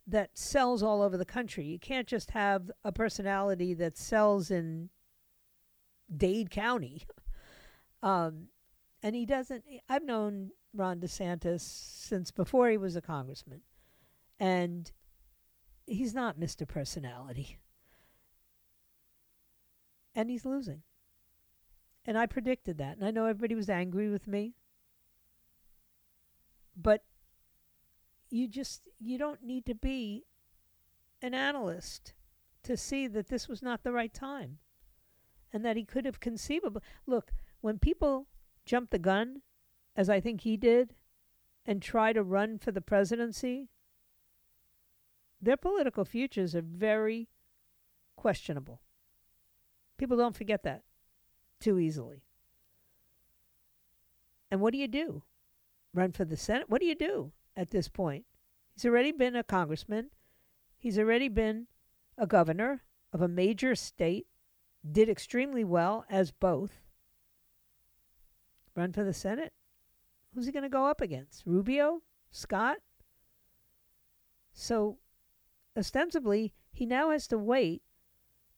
that 0.07 0.36
sells 0.36 0.82
all 0.82 1.03
over 1.03 1.16
the 1.16 1.24
country. 1.24 1.64
You 1.64 1.78
can't 1.78 2.09
just 2.09 2.32
have 2.32 2.70
a 2.84 2.90
personality 2.90 3.74
that 3.74 3.96
sells 3.96 4.51
in 4.51 4.90
Dade 6.14 6.51
County. 6.51 7.07
Um, 8.03 8.46
and 9.03 9.14
he 9.14 9.26
doesn't. 9.26 9.62
I've 9.86 10.05
known 10.05 10.53
Ron 10.74 11.00
DeSantis 11.00 11.60
since 11.60 12.30
before 12.30 12.70
he 12.70 12.76
was 12.76 12.96
a 12.96 13.00
congressman. 13.00 13.62
And 14.38 14.90
he's 15.86 16.14
not 16.14 16.38
Mr. 16.38 16.66
Personality. 16.66 17.58
And 20.14 20.30
he's 20.30 20.44
losing. 20.44 20.82
And 22.04 22.16
I 22.16 22.26
predicted 22.26 22.78
that. 22.78 22.96
And 22.96 23.04
I 23.04 23.10
know 23.10 23.26
everybody 23.26 23.54
was 23.54 23.68
angry 23.68 24.08
with 24.08 24.26
me. 24.26 24.54
But 26.76 27.04
you 28.30 28.46
just 28.48 28.82
you 28.98 29.18
don't 29.18 29.42
need 29.42 29.66
to 29.66 29.74
be 29.74 30.24
an 31.20 31.34
analyst 31.34 32.14
to 32.62 32.76
see 32.76 33.06
that 33.08 33.28
this 33.28 33.48
was 33.48 33.62
not 33.62 33.82
the 33.82 33.92
right 33.92 34.14
time 34.14 34.58
and 35.52 35.64
that 35.64 35.76
he 35.76 35.84
could 35.84 36.04
have 36.04 36.20
conceivably 36.20 36.80
look 37.06 37.32
when 37.60 37.78
people 37.78 38.28
jump 38.64 38.90
the 38.90 38.98
gun 38.98 39.42
as 39.97 40.09
I 40.09 40.20
think 40.20 40.43
he 40.43 40.57
did, 40.57 40.95
and 41.66 41.82
try 41.82 42.12
to 42.12 42.22
run 42.22 42.59
for 42.59 42.72
the 42.72 42.80
presidency, 42.80 43.68
their 45.41 45.57
political 45.57 46.05
futures 46.05 46.55
are 46.55 46.62
very 46.62 47.28
questionable. 48.16 48.80
People 49.99 50.16
don't 50.16 50.36
forget 50.36 50.62
that 50.62 50.82
too 51.61 51.78
easily. 51.78 52.22
And 54.51 54.61
what 54.61 54.72
do 54.72 54.78
you 54.78 54.88
do? 54.88 55.22
Run 55.95 56.12
for 56.12 56.24
the 56.24 56.36
Senate? 56.36 56.68
What 56.68 56.80
do 56.80 56.86
you 56.86 56.95
do 56.95 57.32
at 57.57 57.70
this 57.70 57.88
point? 57.88 58.24
He's 58.74 58.86
already 58.86 59.12
been 59.12 59.36
a 59.36 59.45
congressman. 59.45 60.11
He's 60.78 60.99
already 60.99 61.28
been 61.28 61.66
a 62.16 62.26
governor 62.26 62.82
of 63.12 63.20
a 63.20 63.28
major 63.28 63.74
state, 63.74 64.26
did 64.91 65.09
extremely 65.09 65.64
well 65.64 66.05
as 66.09 66.30
both. 66.30 66.80
Run 68.74 68.93
for 68.93 69.05
the 69.05 69.12
Senate? 69.12 69.53
Who's 70.35 70.47
he 70.47 70.53
going 70.53 70.62
to 70.62 70.68
go 70.68 70.87
up 70.87 71.01
against? 71.01 71.43
Rubio? 71.47 72.03
Scott? 72.31 72.78
So, 74.53 74.99
ostensibly, 75.76 76.55
he 76.72 76.87
now 76.87 77.11
has 77.11 77.26
to 77.28 77.39
wait 77.39 77.83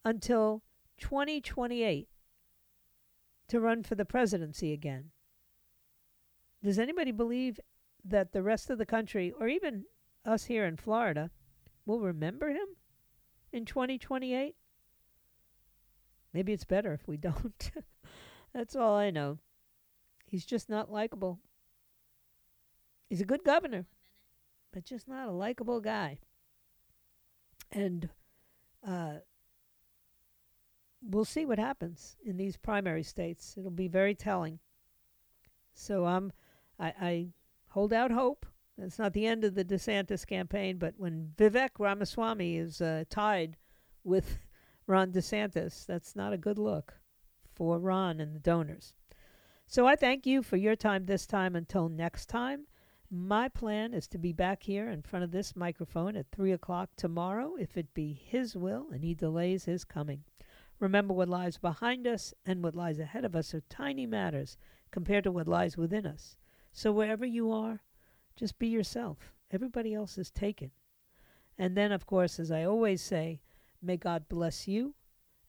until 0.04 0.62
2028 0.98 2.08
to 3.48 3.60
run 3.60 3.82
for 3.82 3.94
the 3.94 4.04
presidency 4.04 4.72
again. 4.72 5.10
Does 6.62 6.78
anybody 6.78 7.10
believe 7.10 7.58
that 8.04 8.32
the 8.32 8.42
rest 8.42 8.70
of 8.70 8.78
the 8.78 8.86
country, 8.86 9.32
or 9.38 9.48
even 9.48 9.84
us 10.24 10.44
here 10.44 10.64
in 10.64 10.76
Florida, 10.76 11.30
will 11.86 12.00
remember 12.00 12.50
him 12.50 12.76
in 13.52 13.64
2028? 13.64 14.54
Maybe 16.32 16.52
it's 16.52 16.64
better 16.64 16.92
if 16.92 17.06
we 17.06 17.16
don't. 17.16 17.70
That's 18.54 18.76
all 18.76 18.94
I 18.94 19.10
know. 19.10 19.38
He's 20.24 20.46
just 20.46 20.70
not 20.70 20.90
likable. 20.90 21.40
He's 23.12 23.20
a 23.20 23.26
good 23.26 23.44
governor, 23.44 23.84
but 24.72 24.86
just 24.86 25.06
not 25.06 25.28
a 25.28 25.32
likable 25.32 25.82
guy. 25.82 26.18
And 27.70 28.08
uh, 28.88 29.16
we'll 31.02 31.26
see 31.26 31.44
what 31.44 31.58
happens 31.58 32.16
in 32.24 32.38
these 32.38 32.56
primary 32.56 33.02
states. 33.02 33.54
It'll 33.58 33.70
be 33.70 33.86
very 33.86 34.14
telling. 34.14 34.60
So 35.74 36.06
I, 36.06 36.22
I 36.80 37.28
hold 37.68 37.92
out 37.92 38.12
hope 38.12 38.46
It's 38.78 38.98
not 38.98 39.12
the 39.12 39.26
end 39.26 39.44
of 39.44 39.56
the 39.56 39.64
DeSantis 39.66 40.26
campaign, 40.26 40.78
but 40.78 40.94
when 40.96 41.34
Vivek 41.36 41.72
Ramaswamy 41.78 42.56
is 42.56 42.80
uh, 42.80 43.04
tied 43.10 43.58
with 44.04 44.38
Ron 44.86 45.12
DeSantis, 45.12 45.84
that's 45.84 46.16
not 46.16 46.32
a 46.32 46.38
good 46.38 46.58
look 46.58 46.94
for 47.54 47.78
Ron 47.78 48.20
and 48.20 48.34
the 48.34 48.40
donors. 48.40 48.94
So 49.66 49.86
I 49.86 49.96
thank 49.96 50.24
you 50.24 50.42
for 50.42 50.56
your 50.56 50.76
time 50.76 51.04
this 51.04 51.26
time. 51.26 51.54
Until 51.54 51.90
next 51.90 52.30
time, 52.30 52.68
my 53.14 53.46
plan 53.46 53.92
is 53.92 54.08
to 54.08 54.16
be 54.16 54.32
back 54.32 54.62
here 54.62 54.88
in 54.88 55.02
front 55.02 55.22
of 55.22 55.32
this 55.32 55.54
microphone 55.54 56.16
at 56.16 56.30
3 56.32 56.50
o'clock 56.52 56.88
tomorrow, 56.96 57.56
if 57.56 57.76
it 57.76 57.92
be 57.92 58.14
His 58.14 58.56
will 58.56 58.86
and 58.90 59.04
He 59.04 59.12
delays 59.12 59.66
His 59.66 59.84
coming. 59.84 60.24
Remember, 60.80 61.12
what 61.12 61.28
lies 61.28 61.58
behind 61.58 62.06
us 62.06 62.32
and 62.46 62.64
what 62.64 62.74
lies 62.74 62.98
ahead 62.98 63.26
of 63.26 63.36
us 63.36 63.52
are 63.52 63.60
tiny 63.68 64.06
matters 64.06 64.56
compared 64.90 65.24
to 65.24 65.30
what 65.30 65.46
lies 65.46 65.76
within 65.76 66.06
us. 66.06 66.38
So 66.72 66.90
wherever 66.90 67.26
you 67.26 67.52
are, 67.52 67.82
just 68.34 68.58
be 68.58 68.68
yourself. 68.68 69.34
Everybody 69.50 69.92
else 69.92 70.16
is 70.16 70.30
taken. 70.30 70.70
And 71.58 71.76
then, 71.76 71.92
of 71.92 72.06
course, 72.06 72.40
as 72.40 72.50
I 72.50 72.64
always 72.64 73.02
say, 73.02 73.42
may 73.82 73.98
God 73.98 74.26
bless 74.30 74.66
you 74.66 74.94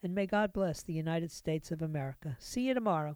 and 0.04 0.14
may 0.14 0.28
God 0.28 0.52
bless 0.52 0.84
the 0.84 0.92
United 0.92 1.32
States 1.32 1.72
of 1.72 1.82
America. 1.82 2.36
See 2.40 2.68
you 2.68 2.74
tomorrow. 2.74 3.16